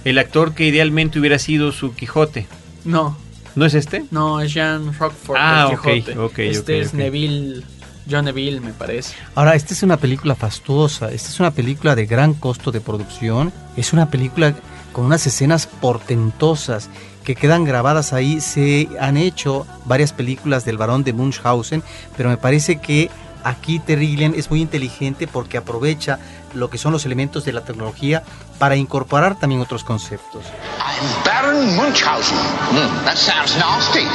[0.05, 2.47] El actor que idealmente hubiera sido su Quijote.
[2.85, 3.19] No.
[3.55, 4.05] ¿No es este?
[4.11, 5.37] No, es Jean Rockford.
[5.39, 6.49] Ah, el Quijote.
[6.51, 7.63] este es Neville
[8.09, 9.15] John Neville, me parece.
[9.35, 13.53] Ahora, esta es una película fastuosa, esta es una película de gran costo de producción,
[13.77, 14.55] es una película
[14.93, 16.89] con unas escenas portentosas
[17.25, 18.41] que quedan grabadas ahí.
[18.41, 21.83] Se han hecho varias películas del varón de Munchausen,
[22.17, 23.11] pero me parece que
[23.45, 26.19] aquí Terry Gilliam es muy inteligente porque aprovecha
[26.55, 28.23] lo que son los elementos de la tecnología
[28.59, 30.45] para incorporar también otros conceptos.
[30.79, 32.37] I'm Baron Munchausen.
[32.73, 34.07] Mm, that sounds nasty.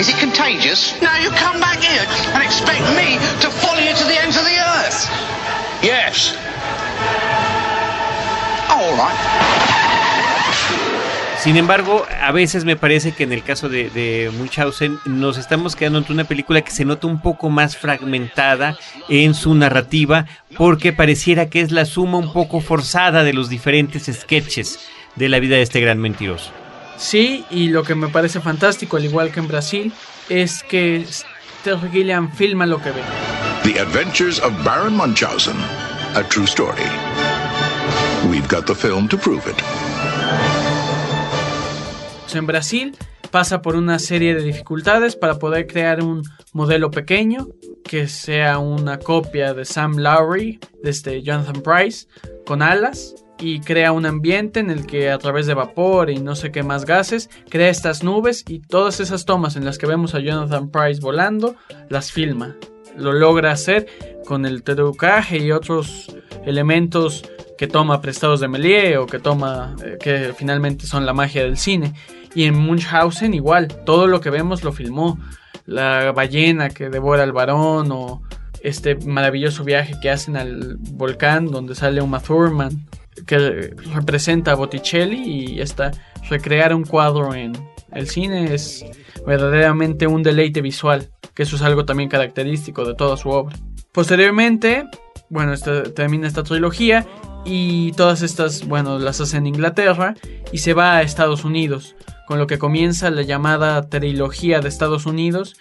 [0.00, 0.94] Is it contagious?
[1.02, 4.44] Now you come back here and expect me to follow you to the ends of
[4.44, 5.08] the earth.
[5.82, 6.34] Yes.
[8.70, 9.67] All right.
[11.40, 15.76] Sin embargo, a veces me parece que en el caso de, de Munchausen nos estamos
[15.76, 18.76] quedando ante una película que se nota un poco más fragmentada
[19.08, 24.10] en su narrativa porque pareciera que es la suma un poco forzada de los diferentes
[24.12, 24.80] sketches
[25.14, 26.50] de la vida de este gran mentiroso.
[26.96, 29.92] Sí, y lo que me parece fantástico, al igual que en Brasil,
[30.28, 31.06] es que
[31.62, 33.02] Terry Gilliam filma lo que ve.
[33.62, 35.56] The Adventures of Baron Munchausen,
[36.16, 36.82] a true story.
[38.28, 39.62] We've got the film to prove it
[42.34, 42.96] en Brasil
[43.30, 47.48] pasa por una serie de dificultades para poder crear un modelo pequeño
[47.84, 52.06] que sea una copia de Sam Lowry, de este Jonathan Price,
[52.46, 56.34] con alas y crea un ambiente en el que a través de vapor y no
[56.34, 60.14] sé qué más gases crea estas nubes y todas esas tomas en las que vemos
[60.14, 61.54] a Jonathan Price volando
[61.88, 62.56] las filma.
[62.96, 63.86] Lo logra hacer
[64.26, 66.14] con el trucaje y otros
[66.44, 67.22] elementos
[67.56, 71.56] que toma prestados de Méliès o que toma eh, que finalmente son la magia del
[71.56, 71.92] cine.
[72.38, 75.18] Y en Munchausen igual, todo lo que vemos lo filmó.
[75.66, 78.22] La ballena que devora al varón o
[78.62, 82.86] este maravilloso viaje que hacen al volcán donde sale Uma Thurman
[83.26, 85.20] que representa a Botticelli
[85.56, 85.90] y está
[86.30, 87.54] recrear un cuadro en
[87.90, 88.86] el cine es
[89.26, 93.56] verdaderamente un deleite visual, que eso es algo también característico de toda su obra.
[93.90, 94.84] Posteriormente,
[95.28, 95.54] bueno,
[95.92, 97.04] termina esta trilogía
[97.44, 100.14] y todas estas, bueno, las hace en Inglaterra
[100.52, 101.96] y se va a Estados Unidos
[102.28, 105.56] con lo que comienza la llamada trilogía de Estados Unidos,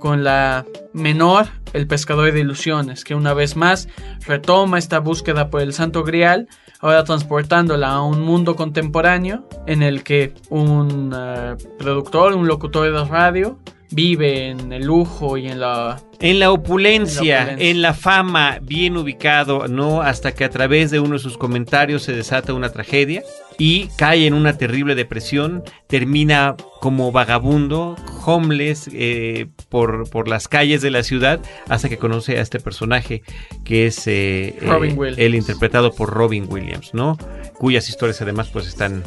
[0.00, 3.86] con la menor, el pescador de ilusiones, que una vez más
[4.26, 6.48] retoma esta búsqueda por el Santo Grial,
[6.80, 13.04] ahora transportándola a un mundo contemporáneo en el que un uh, productor, un locutor de
[13.04, 13.60] radio,
[13.92, 17.70] vive en el lujo y en la en la opulencia, en la, opulencia.
[17.70, 20.02] en la fama, bien ubicado, ¿no?
[20.02, 23.22] Hasta que a través de uno de sus comentarios se desata una tragedia
[23.60, 27.94] y cae en una terrible depresión, termina como vagabundo,
[28.24, 33.22] homeless, eh, por, por, las calles de la ciudad, hasta que conoce a este personaje
[33.62, 37.18] que es eh, Robin eh, el interpretado por Robin Williams, ¿no?
[37.58, 39.02] Cuyas historias además pues están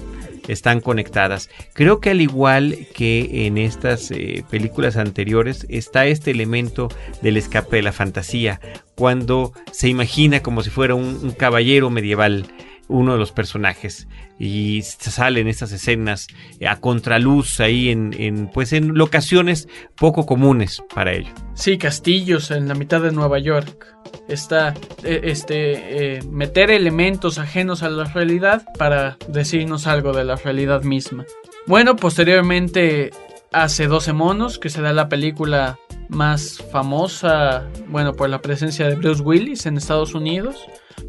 [0.47, 1.49] están conectadas.
[1.73, 4.11] Creo que al igual que en estas
[4.51, 6.89] películas anteriores está este elemento
[7.23, 8.59] del escape de la fantasía,
[8.93, 12.45] cuando se imagina como si fuera un, un caballero medieval
[12.87, 14.07] uno de los personajes
[14.43, 16.27] y salen estas escenas
[16.67, 21.31] a contraluz ahí en, pues en locaciones poco comunes para ello.
[21.53, 23.87] Sí, castillos en la mitad de Nueva York.
[24.27, 30.83] Está este eh, meter elementos ajenos a la realidad para decirnos algo de la realidad
[30.83, 31.25] misma.
[31.65, 33.11] Bueno, posteriormente
[33.53, 35.79] hace 12 monos que se da la película
[36.09, 40.57] más famosa, bueno, por la presencia de Bruce Willis en Estados Unidos.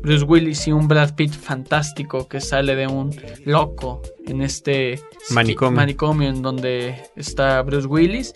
[0.02, 5.76] Bruce Willis y un Brad Pitt fantástico que sale de un loco en este manicomio,
[5.76, 8.34] manicomio en donde está Bruce Willis.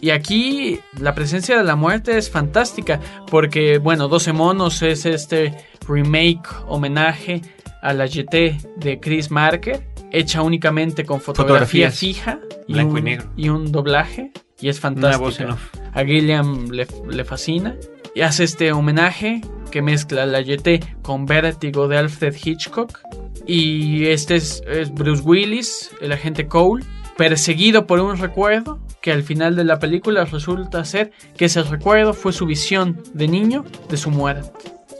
[0.00, 5.54] Y aquí la presencia de la muerte es fantástica porque, bueno, 12 monos es este
[5.86, 7.42] remake, homenaje
[7.82, 12.98] a la GT de Chris Marker, hecha únicamente con fotografía Fotografías, fija y blanco un,
[12.98, 13.32] y negro.
[13.36, 14.32] y un doblaje.
[14.60, 15.56] Y es fantástica.
[15.92, 17.76] A Gilliam le, le fascina.
[18.14, 22.98] Y hace este homenaje que mezcla la GT con Vértigo de Alfred Hitchcock.
[23.46, 26.84] Y este es, es Bruce Willis, el agente Cole,
[27.16, 32.12] perseguido por un recuerdo que al final de la película resulta ser que ese recuerdo
[32.12, 34.50] fue su visión de niño de su muerte.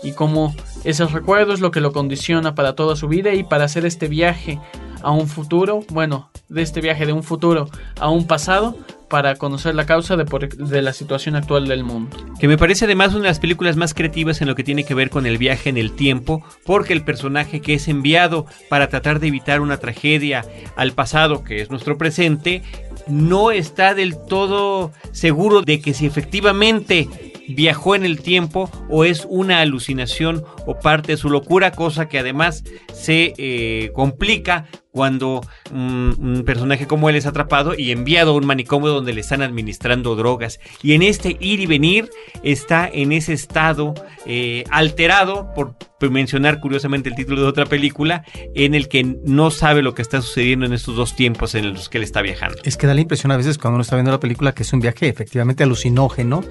[0.03, 3.64] Y como ese recuerdo es lo que lo condiciona para toda su vida y para
[3.64, 4.59] hacer este viaje
[5.03, 8.77] a un futuro, bueno, de este viaje de un futuro a un pasado,
[9.09, 12.17] para conocer la causa de, por- de la situación actual del mundo.
[12.39, 14.95] Que me parece además una de las películas más creativas en lo que tiene que
[14.95, 19.19] ver con el viaje en el tiempo, porque el personaje que es enviado para tratar
[19.19, 20.45] de evitar una tragedia
[20.77, 22.63] al pasado, que es nuestro presente,
[23.09, 27.09] no está del todo seguro de que si efectivamente
[27.55, 32.19] viajó en el tiempo o es una alucinación o parte de su locura, cosa que
[32.19, 35.41] además se eh, complica cuando
[35.73, 39.43] un, un personaje como él es atrapado y enviado a un manicomio donde le están
[39.43, 40.59] administrando drogas.
[40.83, 42.11] Y en este ir y venir
[42.43, 43.95] está en ese estado
[44.27, 45.77] eh, alterado, por
[46.11, 50.23] mencionar curiosamente el título de otra película, en el que no sabe lo que está
[50.23, 52.59] sucediendo en estos dos tiempos en los que él está viajando.
[52.65, 54.73] Es que da la impresión a veces cuando uno está viendo la película que es
[54.73, 56.43] un viaje efectivamente alucinógeno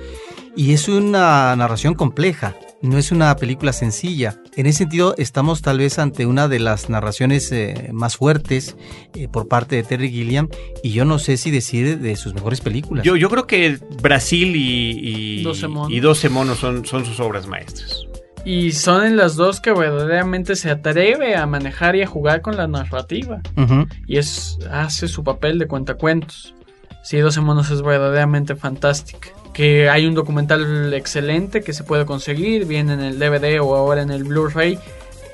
[0.55, 4.41] y es una narración compleja, no es una película sencilla.
[4.55, 8.75] En ese sentido estamos tal vez ante una de las narraciones eh, más fuertes
[9.15, 10.49] eh, por parte de Terry Gilliam
[10.83, 13.05] y yo no sé si decir de sus mejores películas.
[13.05, 15.91] Yo, yo creo que Brasil y, y, 12 monos.
[15.91, 18.05] y 12 monos son, son sus obras maestras.
[18.45, 22.55] Y son en las dos que verdaderamente se atreve a manejar y a jugar con
[22.55, 23.41] la narrativa.
[24.07, 26.55] Y es hace su papel de cuentacuentos.
[27.03, 29.29] Sí, 12 monos es verdaderamente fantástica.
[29.59, 34.01] Que hay un documental excelente que se puede conseguir, bien en el DVD o ahora
[34.01, 34.79] en el Blu-ray,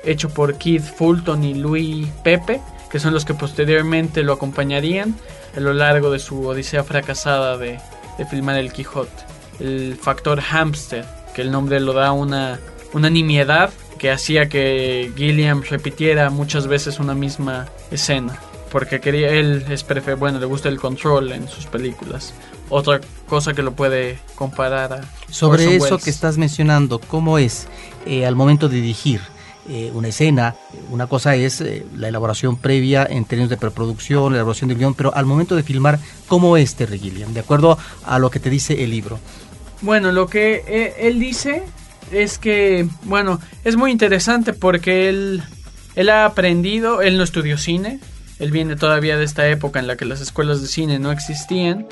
[0.02, 2.60] hecho por Keith Fulton y Louis Pepe,
[2.90, 5.14] que son los que posteriormente lo acompañarían
[5.56, 7.78] a lo largo de su odisea fracasada de,
[8.18, 9.22] de filmar el Quijote.
[9.60, 12.58] El factor hamster, que el nombre lo da una,
[12.94, 18.40] una nimiedad que hacía que Gilliam repitiera muchas veces una misma escena.
[18.70, 22.34] Porque quería, él es prefe- bueno, le gusta el control en sus películas.
[22.68, 25.00] Otra cosa que lo puede comparar a
[25.30, 26.04] Sobre Orson eso Welles.
[26.04, 27.68] que estás mencionando, ¿cómo es
[28.06, 29.20] eh, al momento de dirigir
[29.68, 30.56] eh, una escena?
[30.90, 34.94] Una cosa es eh, la elaboración previa en términos de preproducción, la elaboración del guion,
[34.94, 37.32] pero al momento de filmar, ¿cómo es Terry Gilliam?
[37.32, 39.20] De acuerdo a lo que te dice el libro.
[39.80, 41.62] Bueno, lo que eh, él dice
[42.10, 45.42] es que, bueno, es muy interesante porque él,
[45.94, 48.00] él ha aprendido, él no estudió cine,
[48.38, 51.86] él viene todavía de esta época en la que las escuelas de cine no existían,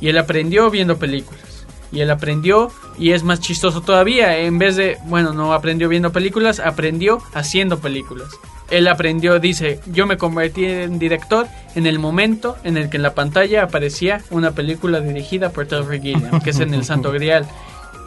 [0.00, 1.66] y él aprendió viendo películas.
[1.90, 6.12] Y él aprendió, y es más chistoso todavía, en vez de, bueno, no aprendió viendo
[6.12, 8.28] películas, aprendió haciendo películas.
[8.70, 13.02] Él aprendió, dice, yo me convertí en director en el momento en el que en
[13.02, 17.46] la pantalla aparecía una película dirigida por Terry Gilliam, que es en El Santo Grial.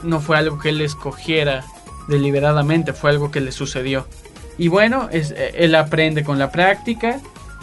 [0.03, 1.65] No fue algo que él escogiera
[2.07, 4.05] deliberadamente, fue algo que le sucedió.
[4.59, 7.19] Y bueno, es, eh, él aprende con la práctica,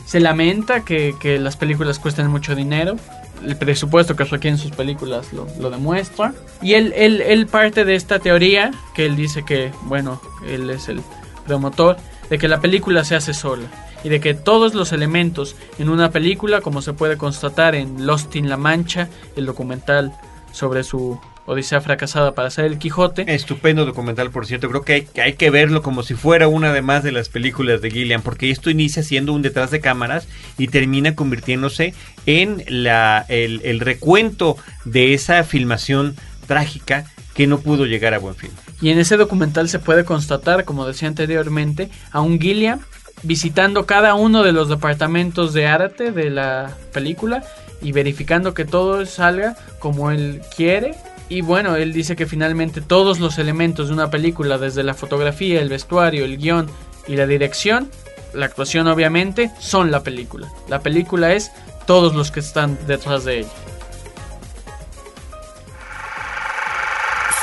[0.09, 2.97] se lamenta que, que las películas cuestan mucho dinero,
[3.45, 6.33] el presupuesto que requieren sus películas lo, lo demuestra.
[6.63, 10.89] Y él, él, él parte de esta teoría, que él dice que, bueno, él es
[10.89, 11.03] el
[11.47, 11.99] promotor,
[12.31, 13.67] de que la película se hace sola
[14.03, 18.35] y de que todos los elementos en una película, como se puede constatar en Lost
[18.35, 20.15] in La Mancha, el documental
[20.53, 23.25] sobre su Odisea fracasada para hacer el Quijote.
[23.27, 24.69] Estupendo documental, por cierto.
[24.69, 27.31] Creo que hay, que hay, que verlo como si fuera una de más de las
[27.31, 30.29] películas de Gillian, porque esto inicia siendo un detrás de cámaras
[30.59, 31.95] y termina convirtiéndose
[32.27, 38.35] en la, el, el recuento de esa filmación trágica que no pudo llegar a buen
[38.35, 38.51] fin.
[38.83, 42.81] Y en ese documental se puede constatar, como decía anteriormente, a un Gilliam
[43.23, 47.43] visitando cada uno de los departamentos de arte de la película
[47.81, 50.95] y verificando que todo salga como él quiere.
[51.29, 55.61] Y bueno, él dice que finalmente todos los elementos de una película, desde la fotografía,
[55.61, 56.71] el vestuario, el guion
[57.07, 57.91] y la dirección,
[58.33, 60.49] la actuación obviamente, son la película.
[60.69, 61.51] La película es
[61.87, 63.49] todos los que están detrás de ella.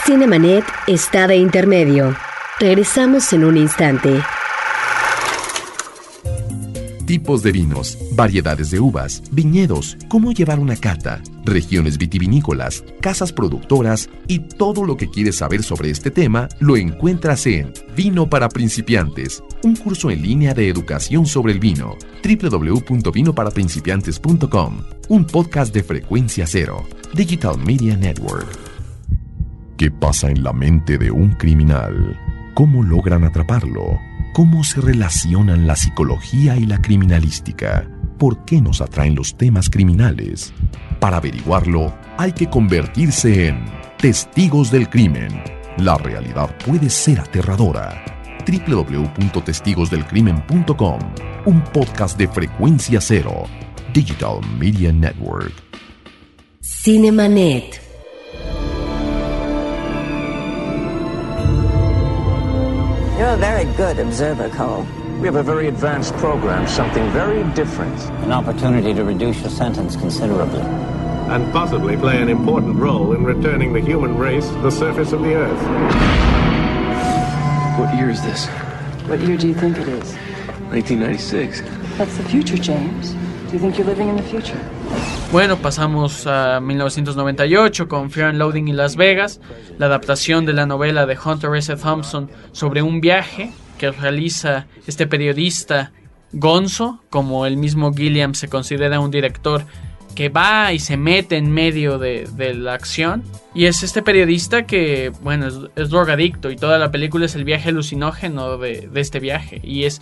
[0.05, 2.15] Cinemanet está de intermedio.
[2.59, 4.21] Regresamos en un instante.
[7.15, 14.09] Tipos de vinos, variedades de uvas, viñedos, cómo llevar una cata, regiones vitivinícolas, casas productoras
[14.27, 19.41] y todo lo que quieres saber sobre este tema lo encuentras en Vino para principiantes,
[19.63, 21.95] un curso en línea de educación sobre el vino.
[22.21, 28.45] www.vinoparaprincipiantes.com, un podcast de frecuencia cero, Digital Media Network.
[29.77, 32.19] ¿Qué pasa en la mente de un criminal?
[32.55, 34.01] ¿Cómo logran atraparlo?
[34.35, 37.89] ¿Cómo se relacionan la psicología y la criminalística?
[38.19, 40.53] ¿Por qué nos atraen los temas criminales?
[40.99, 43.63] Para averiguarlo, hay que convertirse en
[43.97, 45.41] testigos del crimen.
[45.77, 48.03] La realidad puede ser aterradora.
[48.45, 50.99] www.testigosdelcrimen.com,
[51.45, 53.45] un podcast de frecuencia cero,
[53.93, 55.53] Digital Media Network.
[56.59, 57.84] Cinemanet.
[63.35, 64.87] A very good observer, Cole.
[65.19, 67.99] We have a very advanced program, something very different.
[68.23, 70.61] An opportunity to reduce your sentence considerably.
[70.61, 75.21] And possibly play an important role in returning the human race to the surface of
[75.21, 75.61] the Earth.
[77.77, 78.47] What year is this?
[79.09, 80.15] What year do you think it is?
[80.71, 81.59] 1996.
[81.97, 83.11] That's the future, James.
[83.47, 84.61] Do you think you're living in the future?
[85.35, 89.41] Bueno, pasamos a 1998 con Fear and Loading in Las Vegas,
[89.77, 91.75] la adaptación de la novela de Hunter S.
[91.75, 95.91] Thompson sobre un viaje que realiza este periodista
[96.31, 99.65] Gonzo, como el mismo Gilliam se considera un director
[100.15, 103.21] que va y se mete en medio de, la acción.
[103.53, 107.67] Y es este periodista que, bueno, es, drogadicto y toda la película es el viaje
[107.67, 109.59] alucinógeno de este viaje.
[109.61, 110.01] Y es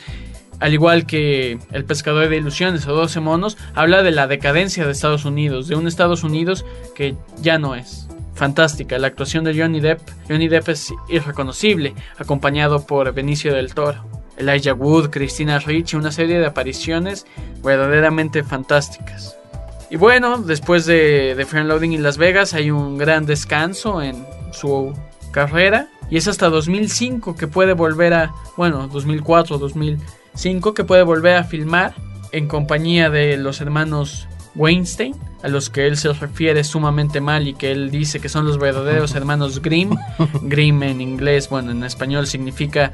[0.60, 4.91] al igual que El pescador de ilusiones o 12 monos, habla de la decadencia de
[4.91, 8.08] Estados Unidos, de un Estados Unidos que ya no es.
[8.34, 9.99] Fantástica, la actuación de Johnny Depp.
[10.28, 14.04] Johnny Depp es irreconocible, acompañado por Benicio del Toro.
[14.38, 17.28] Elijah Wood, Christina Ricci, una serie de apariciones
[17.64, 19.38] verdaderamente fantásticas.
[19.91, 24.26] Y bueno, después de, de Fear Loading en Las Vegas hay un gran descanso en
[24.51, 24.93] su
[25.32, 25.89] carrera.
[26.10, 30.22] Y es hasta 2005 que puede volver a, bueno, 2004, 2005
[30.75, 31.93] que puede volver a filmar
[32.31, 37.53] en compañía de los hermanos Weinstein, a los que él se refiere sumamente mal y
[37.53, 39.95] que él dice que son los verdaderos hermanos Grimm.
[40.43, 42.93] Grimm en inglés, bueno, en español significa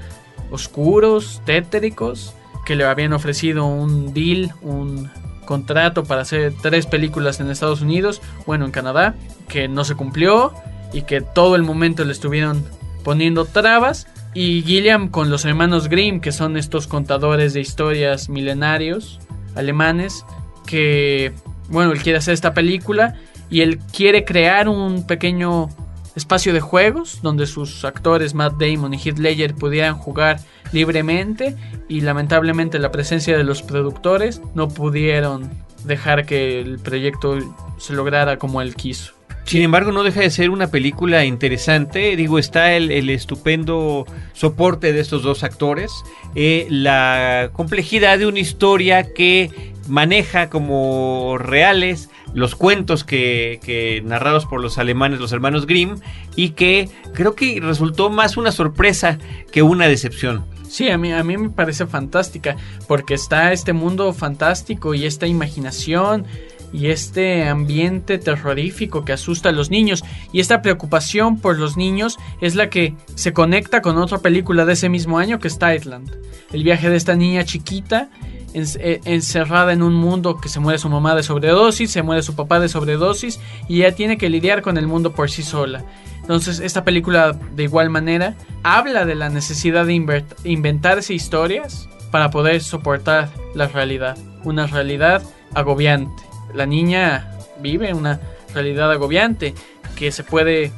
[0.51, 2.33] oscuros, tétricos,
[2.65, 5.09] que le habían ofrecido un deal, un
[5.45, 9.15] contrato para hacer tres películas en Estados Unidos, bueno, en Canadá,
[9.47, 10.53] que no se cumplió
[10.93, 12.63] y que todo el momento le estuvieron
[13.03, 14.07] poniendo trabas.
[14.33, 19.19] Y Gilliam con los hermanos Grimm, que son estos contadores de historias milenarios
[19.55, 20.25] alemanes,
[20.65, 21.33] que,
[21.69, 23.15] bueno, él quiere hacer esta película
[23.49, 25.69] y él quiere crear un pequeño
[26.15, 30.39] espacio de juegos donde sus actores Matt Damon y Heath Ledger pudieran jugar
[30.71, 31.55] libremente
[31.87, 35.49] y lamentablemente la presencia de los productores no pudieron
[35.85, 37.37] dejar que el proyecto
[37.77, 39.18] se lograra como él quiso.
[39.49, 42.15] Sin embargo, no deja de ser una película interesante.
[42.15, 45.91] Digo, está el, el estupendo soporte de estos dos actores,
[46.35, 49.49] eh, la complejidad de una historia que
[49.87, 55.95] maneja como reales los cuentos que, que, narrados por los alemanes, los hermanos Grimm,
[56.35, 59.17] y que creo que resultó más una sorpresa
[59.51, 60.45] que una decepción.
[60.67, 62.55] Sí, a mí, a mí me parece fantástica,
[62.87, 66.27] porque está este mundo fantástico y esta imaginación
[66.71, 72.17] y este ambiente terrorífico que asusta a los niños y esta preocupación por los niños
[72.41, 76.11] es la que se conecta con otra película de ese mismo año que es Thailand.
[76.51, 78.09] El viaje de esta niña chiquita
[78.53, 82.35] eh, encerrada en un mundo que se muere su mamá de sobredosis, se muere su
[82.35, 85.85] papá de sobredosis y ella tiene que lidiar con el mundo por sí sola.
[86.21, 92.61] Entonces esta película de igual manera habla de la necesidad de inventarse historias para poder
[92.61, 95.21] soportar la realidad, una realidad
[95.53, 96.28] agobiante.
[96.53, 98.19] La niña vive una
[98.53, 99.53] realidad agobiante
[99.95, 100.71] que se puede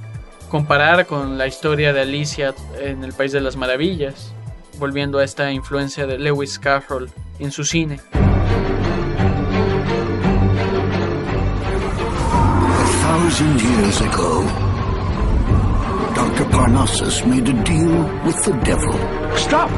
[0.49, 4.33] comparar con la historia de Alicia en el País de las Maravillas,
[4.77, 7.09] volviendo a esta influencia de Lewis Carroll
[7.39, 7.99] en su cine.
[8.13, 8.19] A
[13.03, 14.43] thousand years ago,
[16.13, 16.45] Dr.
[16.49, 18.93] Parnassus made a deal with the devil.
[19.37, 19.69] Stop!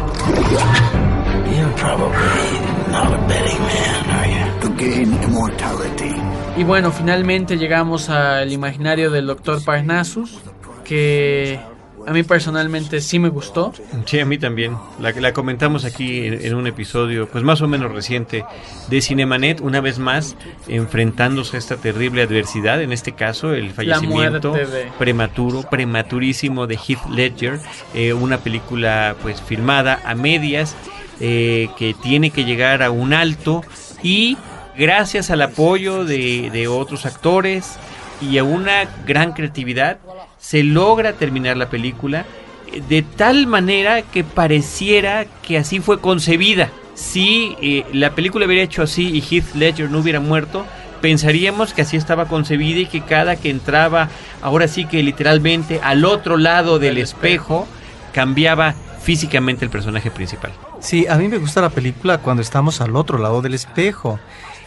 [1.56, 4.53] You're probably not a betting man, are you?
[4.84, 6.14] To gain immortality.
[6.58, 9.64] Y bueno, finalmente llegamos al imaginario del Dr.
[9.64, 10.40] Parnassus,
[10.84, 11.58] que
[12.06, 13.72] a mí personalmente sí me gustó.
[14.06, 14.76] Sí, a mí también.
[15.00, 18.44] La, la comentamos aquí en, un episodio, pues más o menos reciente,
[18.90, 20.36] de Cinemanet, una vez más
[20.68, 24.54] enfrentándose a esta terrible adversidad, en este caso el fallecimiento
[25.00, 27.60] prematuro, prematurísimo de Heath Ledger,
[27.94, 30.76] eh, una película pues filmada a medias,
[31.22, 33.62] eh, que tiene que llegar a un alto
[34.02, 34.38] y
[34.78, 37.78] gracias al apoyo de, de otros actores
[38.22, 39.98] y a una gran creatividad,
[40.40, 42.26] se logra terminar la película
[42.72, 46.70] eh, de tal manera que pareciera que así fue concebida.
[46.96, 50.66] Si eh, la película hubiera hecho así y Heath Ledger no hubiera muerto,
[51.02, 54.10] pensaríamos que así estaba concebida y que cada que entraba,
[54.42, 57.68] ahora sí que literalmente al otro lado del espejo,
[58.14, 60.54] cambiaba físicamente el personaje principal.
[60.80, 64.20] Sí, a mí me gusta la película cuando estamos al otro lado del espejo.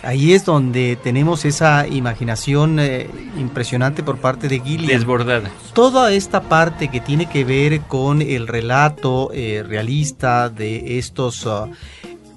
[0.06, 4.86] Ahí es donde tenemos esa imaginación eh, impresionante por parte de Gilliam.
[4.86, 5.50] Desbordada.
[5.72, 11.68] Toda esta parte que tiene que ver con el relato eh, realista de estos uh,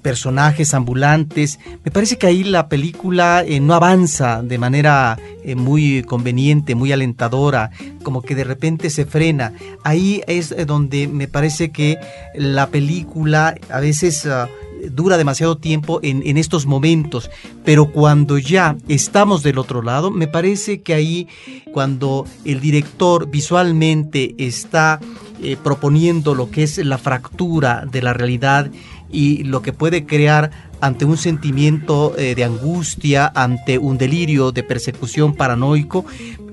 [0.02, 5.16] personajes ambulantes, me parece que ahí la película eh, no avanza de manera
[5.54, 7.70] muy conveniente, muy alentadora,
[8.02, 9.52] como que de repente se frena.
[9.84, 12.00] Ahí es donde me parece que
[12.34, 14.26] la película a veces...
[14.26, 14.48] Uh,
[14.90, 17.30] dura demasiado tiempo en, estos momentos,
[17.64, 21.28] pero cuando ya estamos del otro lado, me parece que ahí
[21.72, 25.00] cuando el director visualmente está
[25.42, 28.70] eh, proponiendo lo que es la fractura de la realidad
[29.10, 30.50] y lo que puede crear
[30.80, 36.04] ante un sentimiento eh, de angustia, ante un delirio de persecución paranoico,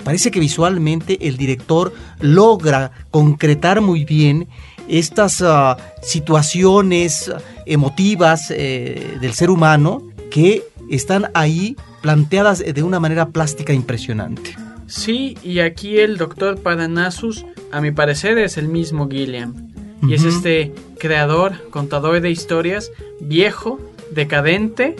[0.03, 4.47] parece que visualmente el director logra concretar muy bien
[4.87, 7.31] estas ah, situaciones
[7.65, 14.55] emotivas eh, del ser humano que están ahí planteadas de una manera plástica impresionante.
[14.87, 19.67] Sí, y aquí el doctor Padanassus, a mi parecer, es el mismo Gilliam.
[20.07, 23.79] Y es este creador, contador de historias, viejo,
[24.11, 24.95] decadente,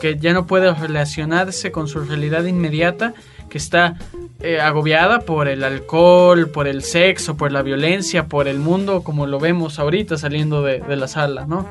[0.00, 3.14] que ya no puede relacionarse con su realidad inmediata,
[3.48, 3.96] que está
[4.40, 9.26] eh, agobiada por el alcohol, por el sexo, por la violencia, por el mundo como
[9.26, 11.66] lo vemos ahorita saliendo de, la sala, ¿no?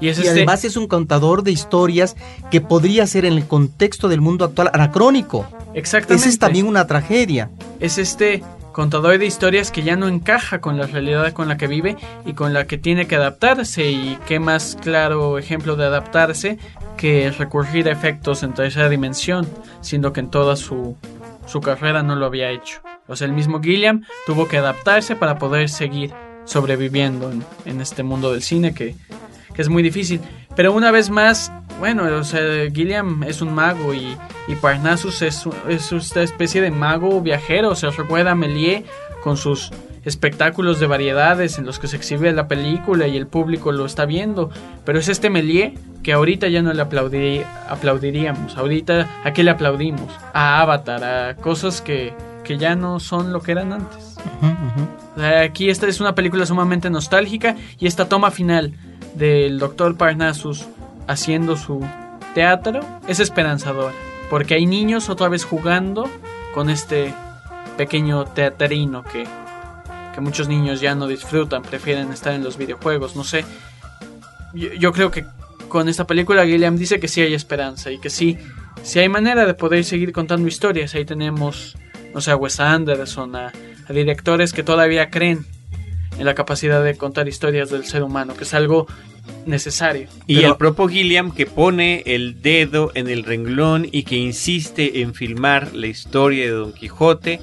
[0.00, 2.16] Y, es este además es un contador de historias
[2.50, 5.46] que podría ser en el contexto del mundo actual anacrónico.
[5.74, 6.22] Exactamente.
[6.22, 7.50] Esa es también una tragedia.
[7.78, 8.42] Es este
[8.72, 12.32] contador de historias que ya no encaja con la realidad con la que vive y
[12.32, 13.88] con la que tiene que adaptarse.
[13.88, 16.58] Y qué más claro ejemplo de adaptarse
[16.96, 19.46] que recurrir a efectos en tercera dimensión,
[19.80, 20.96] siendo que en toda su
[21.46, 22.80] su carrera no lo había hecho.
[23.06, 26.12] O sea, el mismo Gilliam tuvo que adaptarse para poder seguir
[26.44, 27.32] sobreviviendo
[27.64, 28.94] en, este mundo del cine que,
[29.56, 30.20] es muy difícil.
[30.56, 32.40] Pero una vez más, bueno, o sea,
[32.72, 34.16] Gilliam es un mago y,
[34.48, 37.70] y Parnassus es, es esta especie de mago viajero.
[37.70, 38.84] O sea, recuerda a Méliès
[39.22, 39.70] con sus
[40.04, 44.04] espectáculos de variedades en los que se exhibe la película y el público lo está
[44.04, 44.50] viendo.
[44.84, 48.56] Pero es este Méliès que ahorita ya no le aplaudiríamos.
[48.56, 50.12] Ahorita, ¿a qué le aplaudimos?
[50.32, 52.12] A Avatar, a cosas que,
[52.44, 54.16] que ya no son lo que eran antes.
[55.16, 58.72] Aquí esta es una película sumamente nostálgica y esta toma final
[59.14, 59.96] del Dr.
[59.96, 60.66] Parnassus
[61.06, 61.84] haciendo su
[62.34, 63.94] teatro es esperanzadora.
[64.30, 66.10] Porque hay niños otra vez jugando
[66.54, 67.14] con este
[67.76, 69.26] pequeño teatrino que,
[70.14, 73.44] que muchos niños ya no disfrutan, prefieren estar en los videojuegos, no sé.
[74.54, 75.24] yo creo que
[75.74, 78.38] con esta película Gilliam dice que sí hay esperanza y que sí,
[78.84, 80.94] sí hay manera de poder seguir contando historias.
[80.94, 81.76] Ahí tenemos,
[82.14, 83.52] no sé, a Wes Anderson, a,
[83.88, 85.44] directores que todavía creen
[86.16, 88.86] en la capacidad de contar historias del ser humano, que es algo
[89.46, 90.06] necesario.
[90.28, 95.12] Y el propio Gilliam que pone el dedo en el renglón y que insiste en
[95.12, 97.40] filmar la historia de Don Quijote,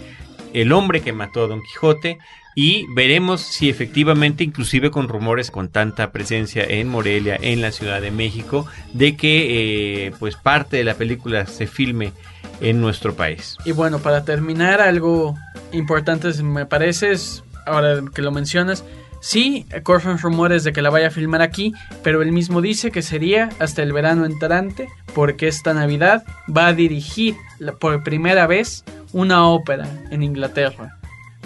[0.53, 2.17] el hombre que mató a Don Quijote,
[2.55, 8.01] y veremos si efectivamente, inclusive con rumores con tanta presencia en Morelia, en la Ciudad
[8.01, 12.13] de México, de que eh, pues parte de la película se filme
[12.59, 13.57] en nuestro país.
[13.65, 15.35] Y bueno, para terminar, algo
[15.71, 18.83] importante me parece, es, ahora que lo mencionas,
[19.19, 21.73] sí, corren rumores de que la vaya a filmar aquí,
[22.03, 26.23] pero él mismo dice que sería hasta el verano entrante, porque esta Navidad
[26.55, 27.35] va a dirigir
[27.79, 28.83] por primera vez
[29.13, 31.00] una ópera en Inglaterra.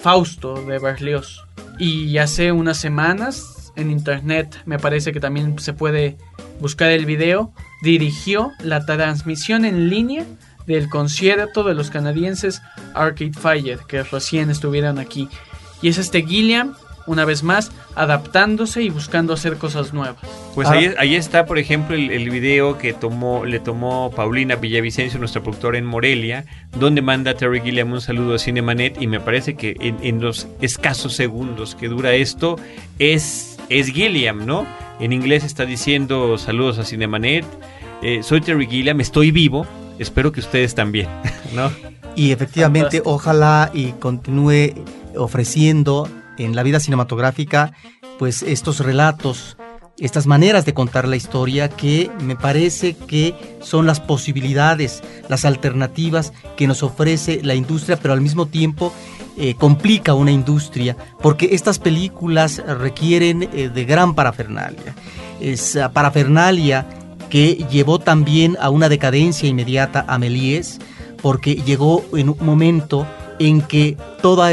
[0.05, 1.47] Fausto de Berlioz.
[1.79, 6.15] Y hace unas semanas en internet, me parece que también se puede
[6.59, 7.51] buscar el video,
[7.81, 10.23] dirigió la transmisión en línea
[10.67, 12.61] del concierto de los canadienses
[12.93, 15.27] Arcade Fire, que recién estuvieron aquí.
[15.81, 16.75] Y es este Gilliam
[17.07, 20.17] una vez más, adaptándose y buscando hacer cosas nuevas.
[20.53, 25.19] Pues ahí, ahí, está, por ejemplo, el, el, video que tomó, le tomó Paulina Villavicencio,
[25.19, 26.45] nuestra productora en Morelia,
[26.79, 30.21] donde manda a Terry Gilliam un saludo a Cinemanet y me parece que en, en
[30.21, 32.57] los escasos segundos que dura esto
[32.99, 34.65] es, es Gilliam, ¿no?
[34.99, 37.45] En inglés está diciendo saludos a Cinemanet,
[38.01, 39.65] eh, soy Terry Gilliam, estoy vivo,
[39.99, 41.09] espero que ustedes también,
[41.53, 41.71] ¿no?
[42.15, 43.11] Y efectivamente, Fantástico.
[43.11, 44.73] ojalá y continúe
[45.17, 46.07] ofreciendo
[46.37, 47.73] en la vida cinematográfica,
[48.17, 49.57] pues estos relatos,
[49.97, 56.33] estas maneras de contar la historia que me parece que son las posibilidades, las alternativas
[56.57, 58.93] que nos ofrece la industria, pero al mismo tiempo
[59.37, 64.95] eh, complica una industria, porque estas películas requieren eh, de gran parafernalia.
[65.41, 66.87] Esa parafernalia
[67.29, 70.79] que llevó también a una decadencia inmediata a Méliès,
[71.21, 73.05] porque llegó en un momento
[73.39, 74.47] en que todo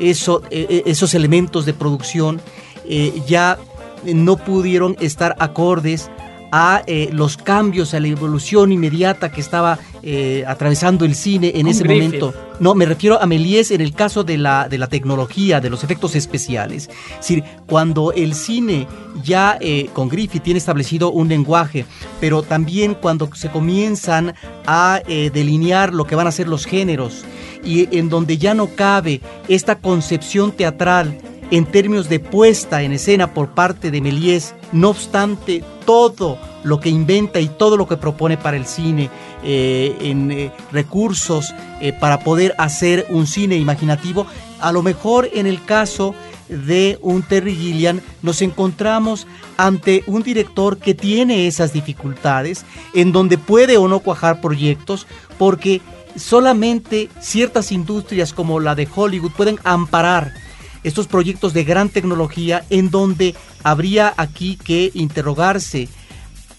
[0.00, 2.40] eso, esos elementos de producción
[2.84, 3.58] eh, ya
[4.04, 6.10] no pudieron estar acordes
[6.50, 11.62] a eh, los cambios, a la evolución inmediata que estaba eh, atravesando el cine en
[11.62, 12.04] Con ese Griffith.
[12.04, 12.34] momento.
[12.60, 15.84] No, me refiero a Méliès en el caso de la, de la tecnología, de los
[15.84, 16.88] efectos especiales.
[17.10, 18.86] Es decir, cuando el cine
[19.22, 21.84] ya eh, con Griffith tiene establecido un lenguaje,
[22.20, 24.34] pero también cuando se comienzan
[24.66, 27.24] a eh, delinear lo que van a ser los géneros
[27.64, 31.18] y en donde ya no cabe esta concepción teatral
[31.50, 36.90] en términos de puesta en escena por parte de Méliès, no obstante todo lo que
[36.90, 39.08] inventa y todo lo que propone para el cine
[39.42, 44.26] eh, en eh, recursos eh, para poder hacer un cine imaginativo,
[44.60, 46.14] a lo mejor en el caso
[46.48, 49.26] de un Terry Gilliam nos encontramos
[49.56, 55.06] ante un director que tiene esas dificultades, en donde puede o no cuajar proyectos,
[55.38, 55.80] porque
[56.16, 60.32] solamente ciertas industrias como la de Hollywood pueden amparar
[60.84, 65.88] estos proyectos de gran tecnología en donde habría aquí que interrogarse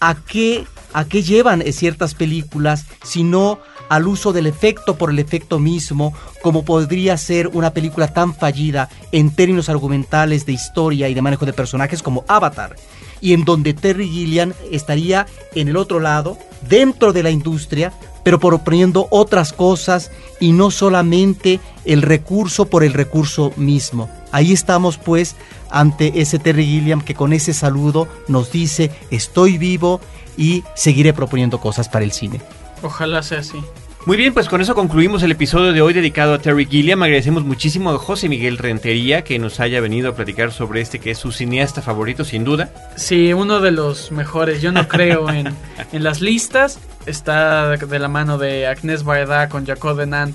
[0.00, 3.60] a qué, a qué llevan ciertas películas, sino
[3.90, 8.88] al uso del efecto por el efecto mismo, como podría ser una película tan fallida
[9.10, 12.76] en términos argumentales de historia y de manejo de personajes como Avatar,
[13.20, 17.92] y en donde Terry Gilliam estaría en el otro lado, dentro de la industria,
[18.22, 20.10] pero proponiendo otras cosas
[20.40, 24.10] y no solamente el recurso por el recurso mismo.
[24.32, 25.36] Ahí estamos pues
[25.70, 30.00] ante ese Terry Gilliam que con ese saludo nos dice estoy vivo
[30.36, 32.40] y seguiré proponiendo cosas para el cine.
[32.82, 33.62] Ojalá sea así.
[34.06, 37.02] Muy bien, pues con eso concluimos el episodio de hoy dedicado a Terry Gilliam.
[37.02, 41.10] Agradecemos muchísimo a José Miguel Rentería que nos haya venido a platicar sobre este que
[41.10, 42.72] es su cineasta favorito, sin duda.
[42.96, 44.62] Sí, uno de los mejores.
[44.62, 45.54] Yo no creo en,
[45.92, 46.78] en las listas.
[47.04, 50.34] Está de la mano de Agnès Varda con Jacob Denant,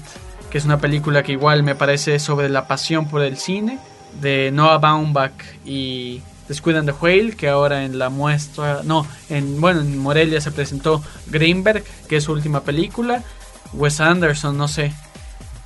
[0.52, 3.80] que es una película que igual me parece sobre la pasión por el cine,
[4.22, 5.34] de Noah Baumbach
[5.66, 9.98] y The Squid and the Whale, que ahora en la muestra, no, en bueno, en
[9.98, 13.24] Morelia se presentó Greenberg, que es su última película,
[13.76, 14.94] Wes Anderson, no sé,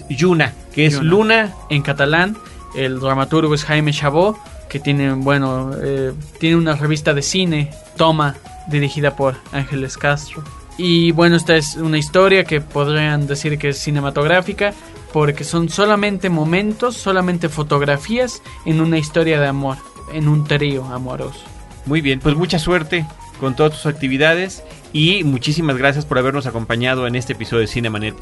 [0.10, 1.10] Yuna, que es Yuna.
[1.10, 2.38] Luna en catalán.
[2.76, 4.38] El dramaturgo es Jaime Chabot,
[4.70, 8.36] que tiene, bueno, eh, tiene una revista de cine, Toma,
[8.68, 10.44] dirigida por Ángeles Castro.
[10.78, 14.74] Y bueno, esta es una historia que podrían decir que es cinematográfica,
[15.12, 19.78] porque son solamente momentos, solamente fotografías en una historia de amor,
[20.14, 21.44] en un trío amoroso.
[21.86, 23.06] Muy bien, pues mucha suerte
[23.40, 24.64] con todas tus actividades
[24.98, 28.16] y muchísimas gracias por habernos acompañado en este episodio de Cinemanet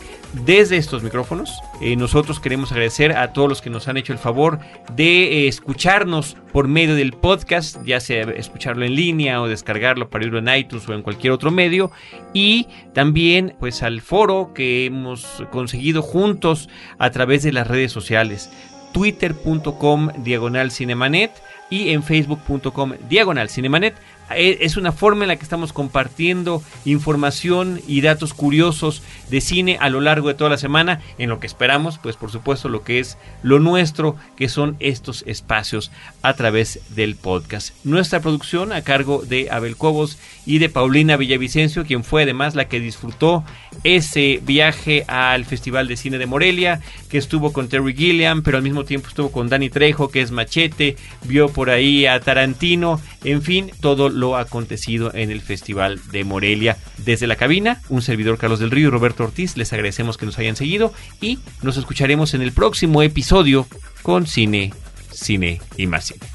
[0.46, 1.62] desde estos micrófonos.
[1.80, 4.60] Eh, nosotros queremos agradecer a todos los que nos han hecho el favor
[4.94, 10.26] de eh, escucharnos por medio del podcast, ya sea escucharlo en línea o descargarlo para
[10.26, 11.92] irlo en iTunes o en cualquier otro medio
[12.34, 16.68] y también pues al foro que hemos conseguido juntos
[17.00, 18.50] a través de las redes sociales
[18.92, 21.32] twitter.com diagonal cinemanet
[21.70, 23.96] y en facebook.com diagonal cinemanet
[24.30, 29.90] es una forma en la que estamos compartiendo información y datos curiosos de cine a
[29.90, 33.00] lo largo de toda la semana, en lo que esperamos, pues por supuesto, lo que
[33.00, 37.76] es lo nuestro, que son estos espacios a través del podcast.
[37.84, 42.68] Nuestra producción a cargo de Abel Cobos y de Paulina Villavicencio, quien fue además la
[42.68, 43.44] que disfrutó
[43.84, 48.64] ese viaje al Festival de Cine de Morelia, que estuvo con Terry Gilliam, pero al
[48.64, 53.42] mismo tiempo estuvo con Danny Trejo, que es Machete, vio por ahí a Tarantino, en
[53.42, 56.78] fin, todo lo acontecido en el Festival de Morelia.
[56.98, 60.40] Desde la cabina, un servidor Carlos del Río y Roberto Ortiz, les agradecemos que nos
[60.40, 63.68] hayan seguido y nos escucharemos en el próximo episodio
[64.02, 64.74] con Cine,
[65.12, 66.26] Cine y más Cine.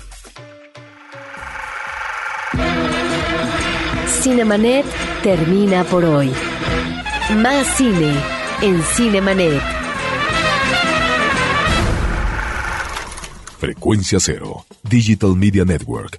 [4.23, 4.85] Cinemanet
[5.23, 6.31] termina por hoy.
[7.37, 8.15] Más cine
[8.61, 9.63] en Cinemanet.
[13.59, 16.19] Frecuencia Cero, Digital Media Network,